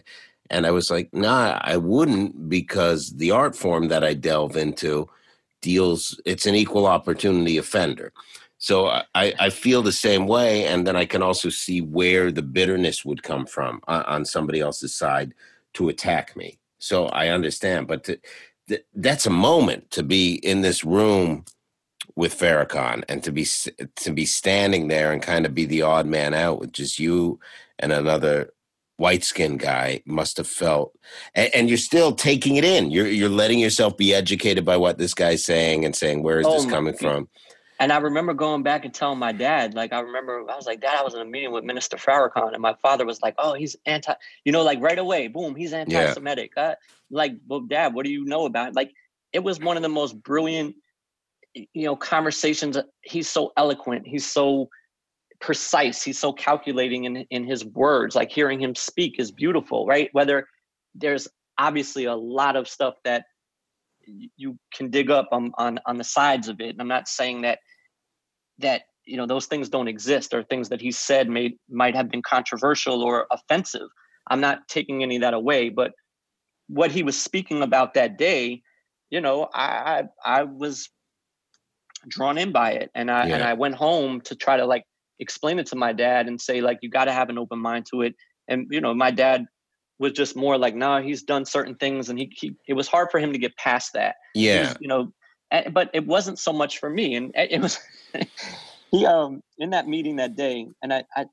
[0.52, 5.10] and I was like, nah, I wouldn't because the art form that I delve into
[5.62, 8.12] deals it's an equal opportunity offender.
[8.66, 12.42] So I, I feel the same way, and then I can also see where the
[12.42, 15.36] bitterness would come from on, on somebody else's side
[15.76, 16.58] to attack me.
[16.80, 18.20] So I understand, but to,
[18.68, 21.46] th- that's a moment to be in this room
[22.16, 23.46] with Farrakhan and to be
[23.98, 27.40] to be standing there and kind of be the odd man out with just you
[27.78, 28.52] and another
[28.98, 30.98] white skinned guy must have felt
[31.36, 34.98] and, and, you're still taking it in you're you're letting yourself be educated by what
[34.98, 37.28] this guy's saying and saying where is oh this coming from
[37.80, 40.82] and I remember going back and telling my dad, like I remember I was like,
[40.82, 43.54] Dad, I was in a meeting with Minister Farrakhan, and my father was like, Oh,
[43.54, 44.14] he's anti,
[44.46, 46.52] you know, like right away, boom, he's anti-Semitic.
[46.56, 46.64] Yeah.
[46.64, 46.76] Uh,
[47.12, 48.76] like, well, Dad, what do you know about it?
[48.76, 48.92] Like,
[49.34, 50.76] it was one of the most brilliant,
[51.54, 52.78] you know, conversations.
[53.04, 54.08] He's so eloquent.
[54.08, 54.70] He's so
[55.42, 56.02] precise.
[56.02, 58.16] He's so calculating in in his words.
[58.16, 60.10] Like hearing him speak is beautiful, right?
[60.14, 60.48] Whether
[60.94, 63.26] there's obviously a lot of stuff that
[64.38, 66.70] you can dig up on, on on the sides of it.
[66.70, 67.60] And I'm not saying that
[68.60, 72.10] that you know those things don't exist or things that he said may might have
[72.10, 73.88] been controversial or offensive.
[74.28, 75.92] I'm not taking any of that away, but
[76.68, 78.62] what he was speaking about that day,
[79.10, 80.90] you know, I I, I was
[82.08, 83.36] drawn in by it, and I yeah.
[83.36, 84.84] and I went home to try to like
[85.20, 87.86] explain it to my dad and say like you got to have an open mind
[87.92, 88.16] to it.
[88.48, 89.46] And you know, my dad
[90.00, 92.88] was just more like, no, nah, he's done certain things, and he, he it was
[92.88, 94.16] hard for him to get past that.
[94.34, 95.14] Yeah, was, you know,
[95.72, 97.80] but it wasn't so much for me, and it was
[98.92, 101.26] he um in that meeting that day, and I I,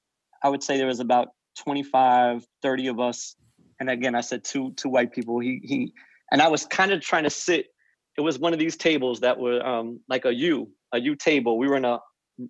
[0.42, 3.36] I would say there was about 25, 30 of us,
[3.80, 5.40] and again I said two two white people.
[5.40, 5.92] He he,
[6.30, 7.66] and I was kind of trying to sit.
[8.16, 11.58] It was one of these tables that were um like a U a U table.
[11.58, 11.98] We were in a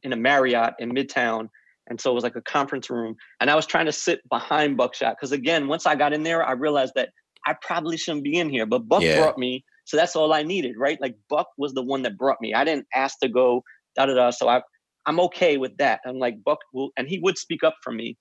[0.03, 1.49] in a Marriott in Midtown
[1.89, 3.17] and so it was like a conference room.
[3.41, 6.45] And I was trying to sit behind Buckshot because again, once I got in there,
[6.45, 7.11] I realized that
[7.47, 8.67] I probably shouldn't be in here.
[8.67, 9.19] But Buck yeah.
[9.19, 11.01] brought me, so that's all I needed, right?
[11.01, 12.55] Like Buck was the one that brought me.
[12.55, 13.63] I didn't ask to go,
[13.97, 14.31] da da da.
[14.31, 14.63] So I
[15.07, 16.01] I'm okay with that.
[16.07, 18.17] I'm like Buck will, and he would speak up for me.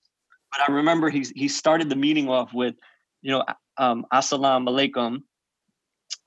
[0.50, 2.74] But I remember he he started the meeting off with,
[3.22, 3.44] you know,
[3.78, 5.18] um, assalamu alaikum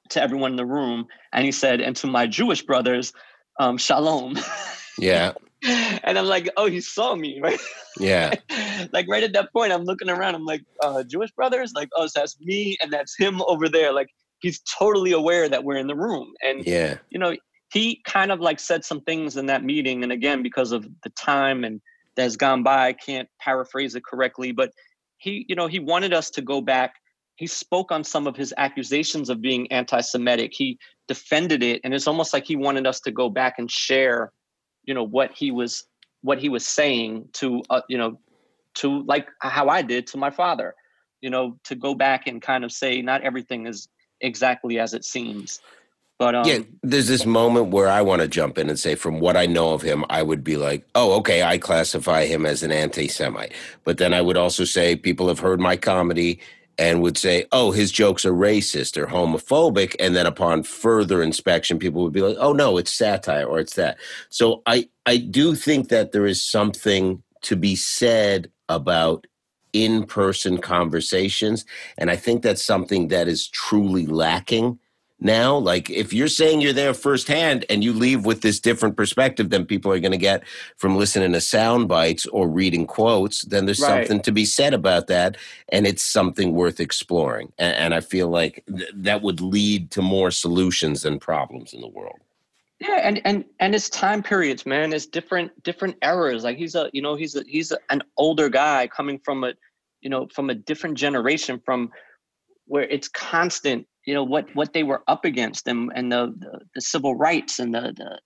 [0.09, 3.11] to everyone in the room, and he said, and to my Jewish brothers,
[3.59, 4.37] um, shalom.
[4.97, 5.33] Yeah.
[6.03, 7.59] and I'm like, oh, he saw me, right?
[7.99, 8.33] Yeah.
[8.93, 10.35] like right at that point, I'm looking around.
[10.35, 13.93] I'm like, uh, Jewish brothers, like, oh, so that's me, and that's him over there.
[13.93, 14.09] Like
[14.39, 17.35] he's totally aware that we're in the room, and yeah, you know,
[17.71, 21.09] he kind of like said some things in that meeting, and again, because of the
[21.11, 21.81] time and
[22.15, 24.71] that's gone by, I can't paraphrase it correctly, but
[25.17, 26.95] he, you know, he wanted us to go back.
[27.35, 30.51] He spoke on some of his accusations of being anti-Semitic.
[30.53, 34.31] He defended it, and it's almost like he wanted us to go back and share
[34.85, 35.85] you know what he was
[36.21, 38.17] what he was saying to uh, you know
[38.75, 40.75] to like how I did to my father
[41.21, 43.87] you know to go back and kind of say not everything is
[44.21, 45.59] exactly as it seems.
[46.17, 49.19] But um, yeah, there's this moment where I want to jump in and say, from
[49.19, 52.63] what I know of him, I would be like, oh, okay, I classify him as
[52.63, 53.53] an anti Semite.
[53.83, 56.39] But then I would also say, people have heard my comedy
[56.77, 59.95] and would say, oh, his jokes are racist or homophobic.
[59.99, 63.75] And then upon further inspection, people would be like, oh, no, it's satire or it's
[63.75, 63.97] that.
[64.29, 69.27] So I, I do think that there is something to be said about
[69.73, 71.65] in person conversations.
[71.97, 74.79] And I think that's something that is truly lacking
[75.19, 79.49] now like if you're saying you're there firsthand and you leave with this different perspective
[79.49, 80.43] than people are going to get
[80.77, 84.05] from listening to sound bites or reading quotes then there's right.
[84.05, 85.37] something to be said about that
[85.69, 90.01] and it's something worth exploring and, and i feel like th- that would lead to
[90.01, 92.19] more solutions than problems in the world.
[92.79, 94.91] Yeah and and and it's time periods man.
[94.91, 96.43] It's different different eras.
[96.43, 99.53] Like he's a you know he's a he's a, an older guy coming from a
[100.01, 101.91] you know from a different generation from
[102.65, 106.59] where it's constant you know what what they were up against and and the the,
[106.75, 108.19] the civil rights and the the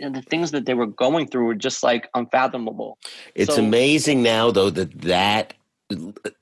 [0.00, 2.98] and the things that they were going through were just like unfathomable.
[3.34, 5.54] It's so, amazing now though that that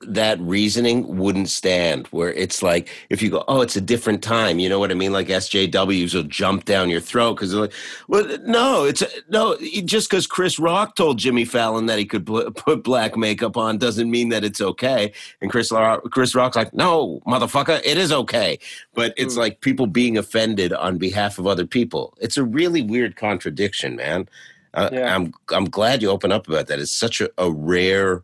[0.01, 4.59] that reasoning wouldn't stand where it's like if you go oh it's a different time
[4.59, 5.13] you know what i mean?
[5.13, 7.73] Like sjws will jump down your throat because they're like
[8.07, 12.83] well no it's no just because chris rock told jimmy fallon that he could put
[12.83, 15.11] black makeup on doesn't mean that it's okay.
[15.41, 15.71] And chris
[16.11, 18.59] chris rock's like no motherfucker it is okay.
[18.93, 19.39] But it's mm.
[19.39, 22.15] like people being offended on behalf of other people.
[22.19, 24.27] It's a really weird contradiction man.
[24.75, 25.15] Uh, yeah.
[25.15, 26.79] i'm i'm glad you open up about that.
[26.79, 28.23] It's such a, a rare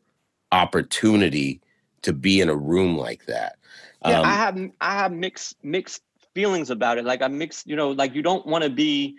[0.51, 1.61] opportunity
[2.01, 3.57] to be in a room like that.
[4.05, 7.05] Yeah, um, I have I have mixed mixed feelings about it.
[7.05, 9.17] Like I mixed, you know, like you don't want to be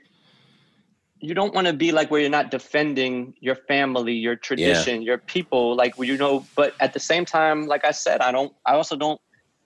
[1.20, 5.07] you don't want to be like where you're not defending your family, your tradition, yeah.
[5.07, 8.55] your people, like you know, but at the same time, like I said, I don't
[8.64, 9.20] I also don't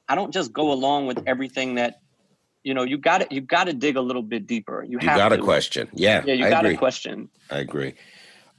[0.08, 2.00] I don't just go along with everything that
[2.64, 4.82] you know, you got to you got to dig a little bit deeper.
[4.82, 5.88] You, you got to question.
[5.92, 6.22] Yeah.
[6.26, 7.28] Yeah, you got to question.
[7.50, 7.94] I agree.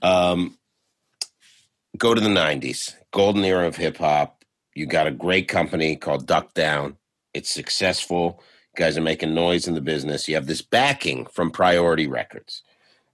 [0.01, 0.57] Um,
[1.97, 4.43] go to the 90s, golden era of hip hop.
[4.73, 6.97] You got a great company called Duck Down.
[7.33, 8.41] It's successful.
[8.73, 10.27] You guys are making noise in the business.
[10.27, 12.63] You have this backing from Priority Records.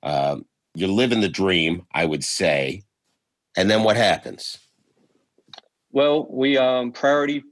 [0.01, 2.83] Um, you're living the dream, I would say.
[3.55, 4.57] And then what happens?
[5.91, 7.43] Well, we um, Priority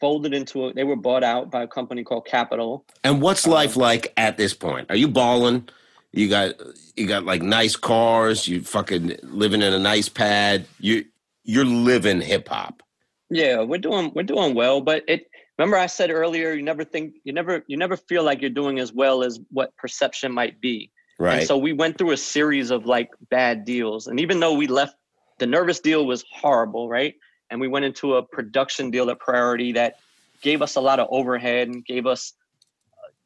[0.00, 0.74] folded into it.
[0.74, 2.84] They were bought out by a company called Capitol.
[3.04, 4.90] And what's life um, like at this point?
[4.90, 5.68] Are you balling?
[6.16, 6.54] You got
[6.96, 8.48] you got like nice cars.
[8.48, 10.66] You fucking living in a nice pad.
[10.80, 11.04] You
[11.44, 12.82] you're living hip hop.
[13.28, 15.30] Yeah, we're doing we're doing well, but it.
[15.58, 18.78] Remember, I said earlier, you never think you never you never feel like you're doing
[18.78, 20.90] as well as what perception might be.
[21.18, 21.38] Right.
[21.38, 24.68] And so we went through a series of like bad deals, and even though we
[24.68, 24.96] left,
[25.38, 27.14] the nervous deal was horrible, right?
[27.50, 29.98] And we went into a production deal at Priority that
[30.40, 32.32] gave us a lot of overhead and gave us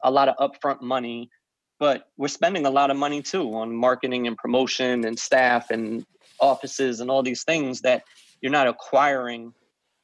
[0.02, 1.30] a lot of upfront money
[1.80, 6.04] but we're spending a lot of money too on marketing and promotion and staff and
[6.38, 8.04] offices and all these things that
[8.40, 9.52] you're not acquiring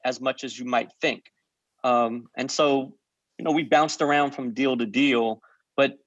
[0.05, 1.31] as much as you might think.
[1.85, 2.95] Um, and so,
[3.39, 5.43] you know, we bounced around from deal to deal,
[5.77, 5.99] but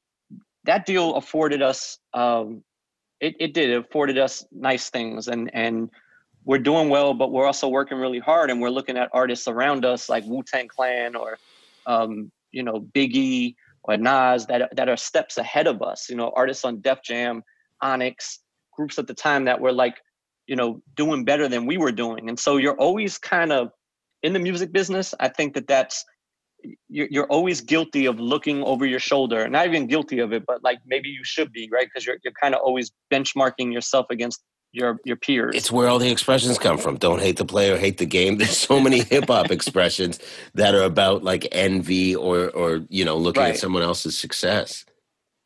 [0.64, 2.64] that deal afforded us, um,
[3.22, 5.92] it, it did, it afforded us nice things and, and
[6.46, 9.86] we're doing well, but we're also working really hard and we're looking at artists around
[9.86, 11.38] us like Wu Tang Clan or,
[11.86, 13.54] um, you know, Biggie
[13.90, 16.10] or Nas that that are steps ahead of us.
[16.10, 17.44] You know, artists on Def Jam,
[17.82, 18.40] Onyx,
[18.76, 19.96] groups at the time that were like,
[20.48, 22.30] you know, doing better than we were doing.
[22.30, 23.72] And so you're always kind of
[24.24, 25.14] in the music business.
[25.20, 26.06] I think that that's
[26.88, 29.48] you're, you're always guilty of looking over your shoulder.
[29.48, 31.88] Not even guilty of it, but like maybe you should be, right?
[31.88, 35.56] Because you're you're kind of always benchmarking yourself against your your peers.
[35.56, 36.98] It's where all the expressions come from.
[36.98, 38.38] Don't hate the player, hate the game.
[38.40, 40.20] There's so many hip hop expressions
[40.54, 43.54] that are about like envy or or you know looking right.
[43.54, 44.86] at someone else's success.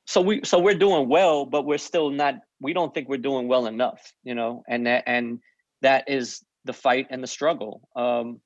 [0.05, 2.35] So we so we're doing well, but we're still not.
[2.59, 5.39] We don't think we're doing well enough, you know, and that and
[5.81, 7.87] that is the fight and the struggle.
[7.95, 8.41] Um,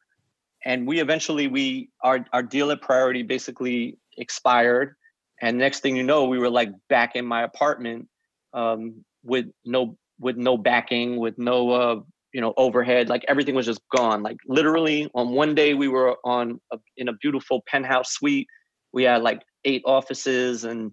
[0.66, 4.96] and we eventually we our our deal at Priority basically expired,
[5.42, 8.08] and next thing you know, we were like back in my apartment
[8.54, 12.00] um, with no with no backing, with no uh,
[12.34, 13.10] you know overhead.
[13.10, 14.24] Like everything was just gone.
[14.24, 18.48] Like literally, on one day we were on a, in a beautiful penthouse suite.
[18.94, 20.92] We had like eight offices and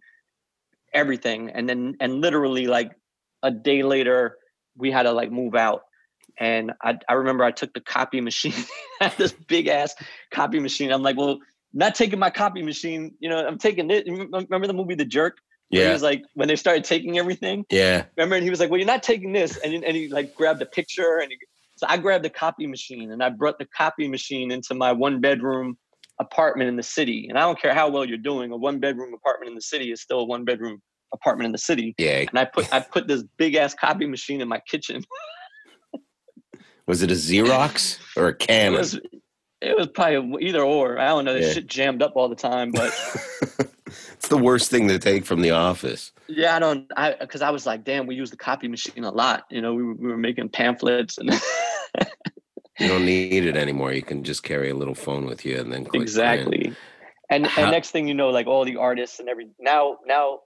[0.92, 2.92] everything, and then and literally like
[3.42, 4.36] a day later
[4.76, 5.82] we had to like move out.
[6.38, 8.64] And I, I remember I took the copy machine,
[9.18, 9.94] this big ass
[10.32, 10.90] copy machine.
[10.90, 11.38] I'm like, well,
[11.72, 13.14] not taking my copy machine.
[13.20, 14.06] You know, I'm taking it.
[14.06, 15.36] Remember the movie The Jerk?
[15.70, 15.86] Yeah.
[15.86, 17.64] He was like, when they started taking everything.
[17.70, 18.04] Yeah.
[18.16, 18.36] Remember?
[18.36, 19.56] And he was like, well, you're not taking this.
[19.58, 21.38] And, and he like grabbed a picture and he,
[21.76, 25.20] so I grabbed the copy machine and I brought the copy machine into my one
[25.20, 25.76] bedroom
[26.20, 27.26] apartment in the city.
[27.28, 29.90] And I don't care how well you're doing, a one bedroom apartment in the city
[29.90, 30.80] is still a one bedroom
[31.12, 31.94] apartment in the city.
[31.98, 32.24] Yeah.
[32.28, 35.02] And I put I put this big ass copy machine in my kitchen.
[36.86, 38.74] was it a Xerox or a Canon?
[38.74, 39.00] It was,
[39.60, 40.98] it was probably either or.
[40.98, 41.34] I don't know.
[41.34, 41.52] This yeah.
[41.54, 42.92] shit jammed up all the time, but
[44.12, 46.12] it's the worst thing to take from the office.
[46.28, 46.90] Yeah, I don't.
[46.96, 49.44] I because I was like, damn, we use the copy machine a lot.
[49.50, 51.30] You know, we were, we were making pamphlets and.
[52.80, 53.92] you don't need it anymore.
[53.92, 56.58] You can just carry a little phone with you and then exactly.
[56.58, 56.76] Print.
[57.30, 60.40] And How, and next thing you know, like all the artists and every now now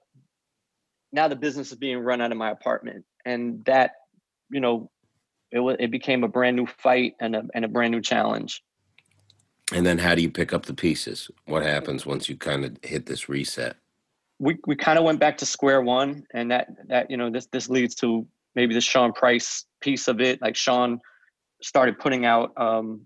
[1.13, 3.93] now the business is being run out of my apartment, and that
[4.51, 4.91] you know
[5.51, 8.63] it was it became a brand new fight and a and a brand new challenge.
[9.73, 11.31] And then how do you pick up the pieces?
[11.47, 13.77] What happens once you kind of hit this reset?
[14.39, 17.47] We we kind of went back to square one, and that that you know this
[17.47, 20.41] this leads to maybe the Sean Price piece of it.
[20.41, 21.01] Like Sean
[21.61, 22.53] started putting out.
[22.57, 23.03] Um,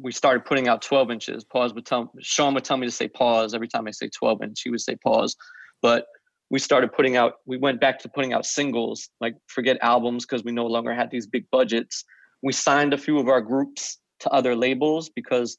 [0.00, 1.44] we started putting out 12 inches.
[1.44, 4.42] Pause would tell Sean would tell me to say pause every time I say 12
[4.42, 4.62] inch.
[4.62, 5.36] He would say pause,
[5.82, 6.06] but
[6.48, 7.34] we started putting out.
[7.44, 11.10] We went back to putting out singles, like forget albums because we no longer had
[11.10, 12.04] these big budgets.
[12.42, 15.56] We signed a few of our groups to other labels because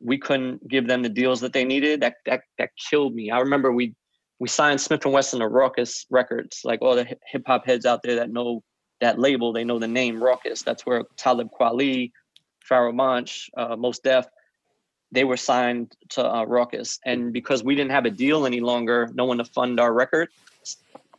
[0.00, 2.00] we couldn't give them the deals that they needed.
[2.00, 3.30] That that that killed me.
[3.30, 3.94] I remember we
[4.38, 6.60] we signed Smif-N-Wessun to Rawkus Records.
[6.64, 8.62] Like all the hip hop heads out there that know
[9.00, 10.62] that label, they know the name Rawkus.
[10.62, 12.12] That's where Talib Kweli,
[12.70, 14.26] Pharoahe Monch, uh, Mos Def,
[15.10, 16.98] they were signed to uh, Rawkus.
[17.04, 20.28] And because we didn't have a deal any longer, no one to fund our record,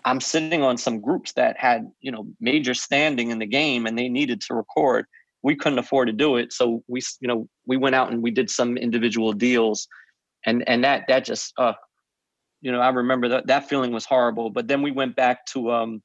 [0.06, 3.98] I'm sitting on some groups that had, you know, major standing in the game and
[3.98, 5.06] they needed to record
[5.44, 6.54] we couldn't afford to do it.
[6.54, 9.88] So we you know we went out and we did some individual deals.
[10.46, 11.74] And and that that just uh
[12.62, 14.50] you know i remember that that feeling was horrible.
[14.50, 16.02] But then we went back to um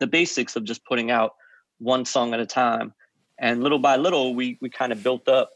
[0.00, 1.32] the basics of just putting out
[1.78, 2.94] one song at a time.
[3.40, 5.50] And little by little we we kind of built up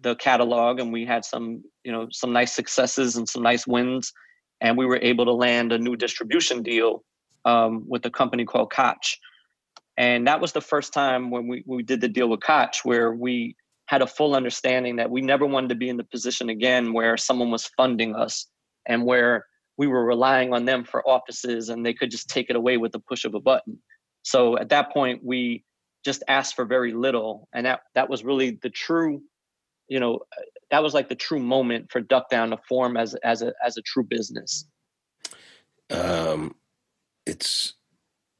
[0.00, 4.12] the catalog and we had some you know some nice successes and some nice wins.
[4.60, 7.04] And we were able to land a new distribution deal
[7.44, 9.16] um, with a company called Koch
[9.98, 13.12] and that was the first time when we, we did the deal with Koch where
[13.12, 16.92] we had a full understanding that we never wanted to be in the position again
[16.92, 18.46] where someone was funding us
[18.86, 19.44] and where
[19.76, 22.92] we were relying on them for offices and they could just take it away with
[22.92, 23.76] the push of a button.
[24.22, 25.64] So at that point, we
[26.04, 27.48] just asked for very little.
[27.52, 29.20] And that, that was really the true,
[29.88, 30.20] you know,
[30.70, 33.76] that was like the true moment for Duck Down to form as, as, a, as
[33.76, 34.64] a true business.
[35.90, 36.54] Um,
[37.26, 37.74] it's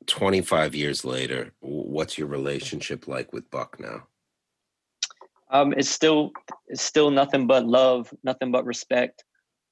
[0.08, 4.04] 25 years later, what's your relationship like with Buck now?
[5.50, 6.32] Um, it's still
[6.66, 9.24] it's still nothing but love, nothing but respect.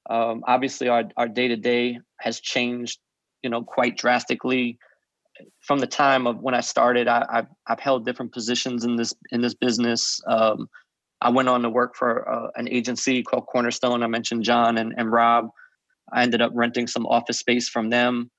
[0.09, 2.99] Um, obviously, our our day to day has changed,
[3.43, 4.77] you know, quite drastically.
[5.61, 9.13] From the time of when I started, I, have I've held different positions in this
[9.31, 10.19] in this business.
[10.27, 10.67] Um,
[11.21, 14.03] I went on to work for uh, an agency called Cornerstone.
[14.03, 15.49] I mentioned John and, and Rob.
[16.11, 18.31] I ended up renting some office space from them,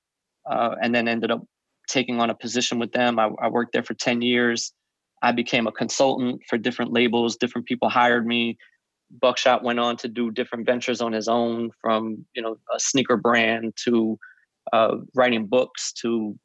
[0.50, 1.44] uh, and then ended up
[1.88, 3.18] taking on a position with them.
[3.18, 4.72] I, I worked there for 10 years.
[5.22, 7.36] I became a consultant for different labels.
[7.36, 8.56] Different people hired me.
[9.10, 13.16] Buckshot went on to do different ventures on his own, from you know a sneaker
[13.16, 14.18] brand to
[14.72, 16.38] uh, writing books to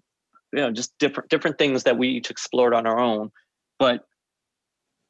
[0.53, 3.31] you know just different different things that we each explored on our own.
[3.79, 4.05] But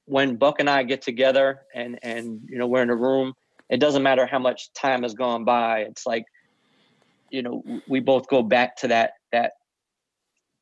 [0.05, 3.33] when Buck and I get together and and you know we're in a room,
[3.69, 5.81] it doesn't matter how much time has gone by.
[5.81, 6.25] It's like
[7.29, 9.53] you know we both go back to that that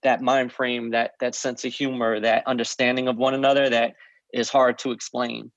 [0.03, 3.93] that mind frame, that that sense of humor, that understanding of one another that
[4.33, 5.51] is hard to explain.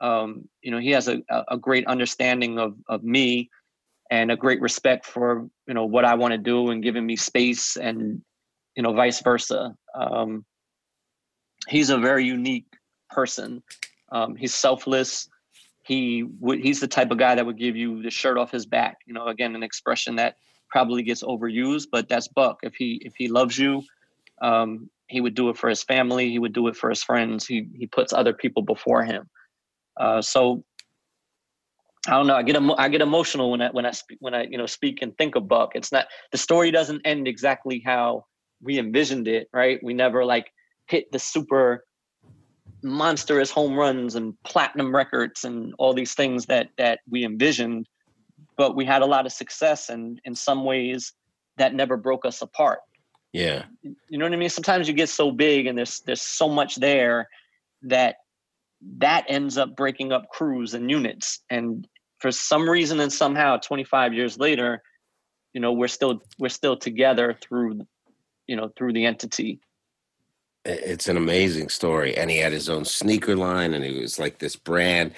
[0.00, 3.50] Um, you know, he has a, a great understanding of of me
[4.10, 7.16] and a great respect for you know what I want to do and giving me
[7.16, 8.22] space and
[8.76, 9.74] you know vice versa.
[9.94, 10.44] Um,
[11.66, 12.66] he's a very unique
[13.10, 13.62] person.
[14.12, 15.28] Um, he's selfless.
[15.82, 18.66] He would he's the type of guy that would give you the shirt off his
[18.66, 18.98] back.
[19.06, 20.36] You know, again, an expression that
[20.70, 22.58] probably gets overused, but that's Buck.
[22.62, 23.82] If he if he loves you,
[24.42, 26.30] um, he would do it for his family.
[26.30, 27.46] He would do it for his friends.
[27.46, 29.28] He he puts other people before him.
[29.98, 30.62] Uh, so
[32.06, 32.36] I don't know.
[32.36, 34.66] I get emo- I get emotional when I when I speak when I you know
[34.66, 35.72] speak and think of Buck.
[35.74, 38.24] It's not the story doesn't end exactly how
[38.62, 39.48] we envisioned it.
[39.52, 39.80] Right?
[39.82, 40.50] We never like
[40.86, 41.84] hit the super
[42.82, 47.88] monstrous home runs and platinum records and all these things that that we envisioned
[48.58, 51.14] but we had a lot of success and in some ways
[51.56, 52.80] that never broke us apart.
[53.32, 53.64] Yeah.
[53.82, 54.50] You know what i mean?
[54.50, 57.28] Sometimes you get so big and there's there's so much there
[57.82, 58.16] that
[58.98, 61.40] that ends up breaking up crews and units.
[61.48, 61.86] And
[62.18, 64.82] for some reason and somehow 25 years later
[65.54, 67.80] you know we're still we're still together through
[68.46, 69.60] you know through the entity.
[70.64, 72.16] It's an amazing story.
[72.16, 75.12] And he had his own sneaker line and it was like this brand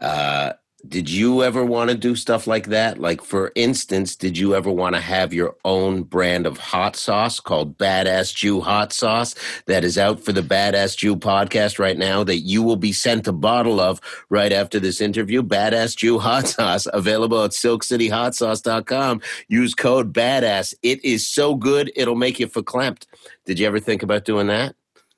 [0.00, 0.54] uh
[0.88, 2.98] did you ever want to do stuff like that?
[2.98, 7.38] Like, for instance, did you ever want to have your own brand of hot sauce
[7.38, 9.34] called Badass Jew Hot Sauce
[9.66, 13.28] that is out for the Badass Jew podcast right now that you will be sent
[13.28, 14.00] a bottle of
[14.30, 15.42] right after this interview?
[15.42, 19.20] Badass Jew Hot Sauce, available at silkcityhotsauce.com.
[19.48, 20.74] Use code BADASS.
[20.82, 23.04] It is so good, it'll make you verklempt.
[23.44, 24.74] Did you ever think about doing that?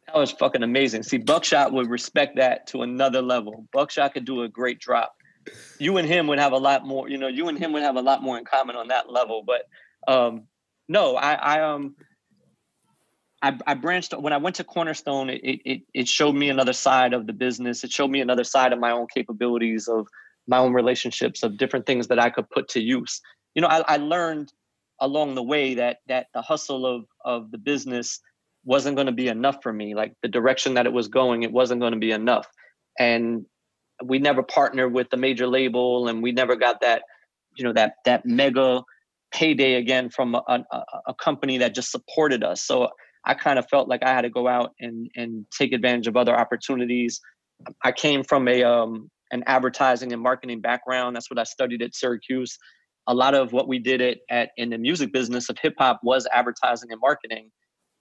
[0.06, 1.04] That was fucking amazing.
[1.04, 3.66] See, Buckshot would respect that to another level.
[3.72, 5.16] Buckshot could do a great drop
[5.78, 7.97] you and him would have a lot more, you know, you and him would have
[7.97, 9.45] a lot more in common on that level.
[9.45, 9.68] But
[10.07, 10.45] um,
[10.88, 11.97] no, I, I um
[13.43, 17.12] I, I branched when I went to Cornerstone, it, it it showed me another side
[17.12, 17.82] of the business.
[17.82, 20.07] It showed me another side of my own capabilities, of
[20.47, 23.20] my own relationships, of different things that I could put to use.
[23.55, 24.53] You know, I, I learned
[25.01, 28.20] along the way that that the hustle of of the business
[28.64, 29.95] wasn't going to be enough for me.
[29.97, 32.47] Like the direction that it was going, it wasn't going to be enough.
[33.01, 33.45] And
[34.05, 37.03] we never partnered with the major label and we never got that
[37.57, 38.82] you know that that mega
[39.32, 42.62] payday again from a, a, a company that just supported us.
[42.62, 42.88] So
[43.24, 46.16] i kind of felt like i had to go out and and take advantage of
[46.16, 47.20] other opportunities.
[47.84, 51.16] I came from a um an advertising and marketing background.
[51.16, 52.59] That's what i studied at syracuse.
[53.09, 56.00] A lot of what we did it at in the music business of hip hop
[56.03, 57.50] was advertising and marketing.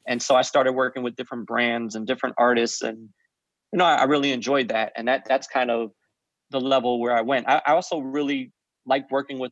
[0.08, 3.10] And so i started working with different brands and different artists and
[3.72, 5.92] you know, I, I, really enjoyed that, and that that's kind of
[6.50, 7.48] the level where I went.
[7.48, 8.52] I, I also really
[8.86, 9.52] liked working with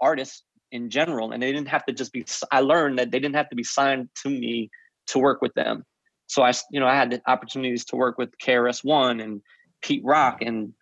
[0.00, 0.42] artists
[0.72, 2.24] in general, and they didn't have to just be.
[2.50, 4.70] I learned that they didn't have to be signed to me
[5.08, 5.84] to work with them.
[6.26, 9.40] So I, you know, I had the opportunities to work with KRS One and
[9.82, 10.72] Pete Rock, and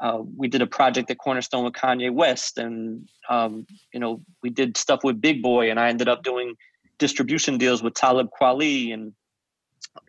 [0.00, 4.50] uh, we did a project at Cornerstone with Kanye West, and um, you know, we
[4.50, 6.54] did stuff with Big Boy, and I ended up doing
[6.98, 9.12] distribution deals with Talib Kweli, and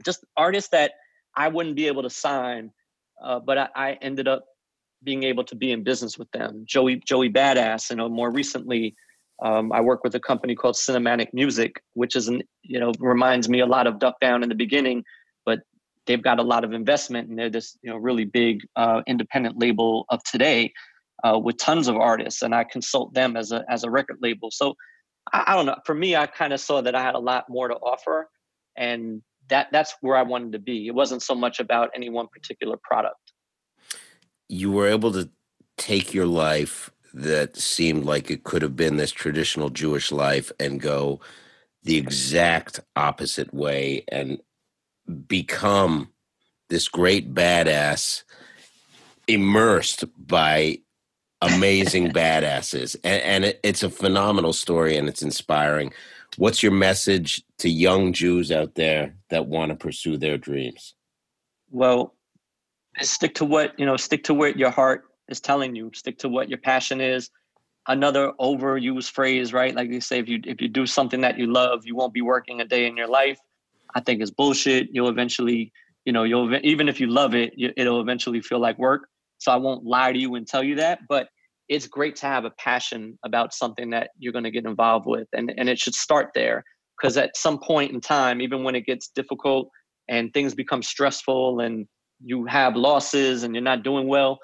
[0.06, 0.92] just artists that
[1.36, 2.72] I wouldn't be able to sign,
[3.24, 4.46] uh, but I, I, ended up
[5.04, 6.64] being able to be in business with them.
[6.66, 8.96] Joey Joey Badass, you know, more recently,
[9.42, 13.50] um, I work with a company called Cinematic Music, which is an you know reminds
[13.50, 15.04] me a lot of Duck Down in the beginning,
[15.46, 15.60] but
[16.06, 19.60] they've got a lot of investment and they're this you know really big uh, independent
[19.60, 20.72] label of today
[21.24, 24.50] uh, with tons of artists, and I consult them as a as a record label.
[24.52, 24.76] So
[25.34, 25.78] I, I don't know.
[25.86, 28.30] For me, I kind of saw that I had a lot more to offer,
[28.78, 30.88] and that that's where I wanted to be.
[30.88, 33.34] It wasn't so much about any one particular product.
[34.50, 35.30] You were able to
[35.78, 40.82] take your life that seemed like it could have been this traditional Jewish life and
[40.82, 41.22] go
[41.84, 44.40] the exact opposite way and
[45.28, 46.10] become
[46.70, 48.24] this great badass
[49.28, 50.80] immersed by
[51.42, 55.94] amazing badasses and, and it, it's a phenomenal story and it's inspiring
[56.38, 60.96] what's your message to young Jews out there that want to pursue their dreams?
[61.72, 62.16] Well,
[63.02, 65.92] stick to what, you know, stick to what your heart is telling you.
[65.94, 67.30] Stick to what your passion is.
[67.88, 69.76] Another overused phrase, right?
[69.76, 72.22] Like they say, if you if you do something that you love, you won't be
[72.22, 73.40] working a day in your life.
[73.94, 74.90] I think it's bullshit.
[74.92, 75.72] You'll eventually,
[76.04, 79.08] you know, you'll even if you love it, it'll eventually feel like work.
[79.38, 81.30] So I won't lie to you and tell you that, but
[81.68, 85.28] it's great to have a passion about something that you're going to get involved with
[85.34, 86.64] and, and it should start there
[86.98, 89.70] because at some point in time even when it gets difficult
[90.08, 91.88] and things become stressful and
[92.24, 94.40] you have losses and you're not doing well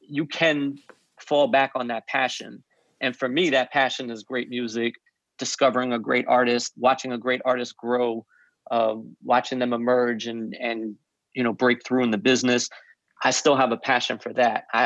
[0.00, 0.76] you can
[1.20, 2.62] fall back on that passion.
[3.00, 4.94] And for me that passion is great music
[5.38, 8.24] discovering a great artist watching a great artist grow
[8.70, 10.94] um, watching them emerge and and
[11.34, 12.68] you know break through in the business
[13.24, 14.64] I still have a passion for that.
[14.72, 14.84] I,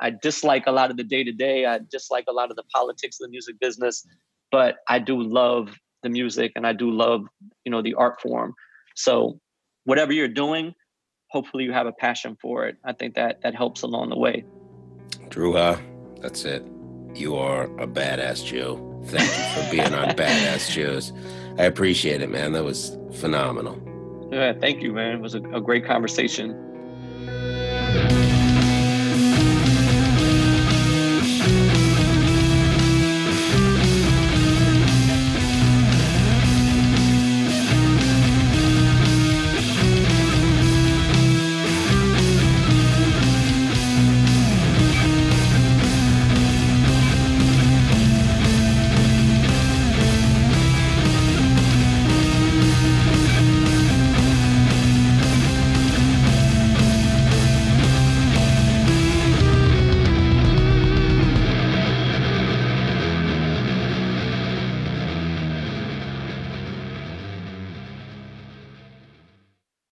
[0.00, 1.64] I, I dislike a lot of the day to day.
[1.64, 4.06] I dislike a lot of the politics of the music business,
[4.52, 7.22] but I do love the music and I do love,
[7.64, 8.54] you know, the art form.
[8.96, 9.40] So
[9.84, 10.74] whatever you're doing,
[11.30, 12.76] hopefully you have a passion for it.
[12.84, 14.44] I think that that helps along the way.
[15.30, 15.80] Dru Ha,
[16.20, 16.62] that's it.
[17.14, 19.02] You are a badass Jew.
[19.06, 21.12] Thank you for being on Badass Jews.
[21.58, 22.52] I appreciate it, man.
[22.52, 23.80] That was phenomenal.
[24.30, 25.16] Yeah, thank you, man.
[25.16, 26.69] It was a, a great conversation.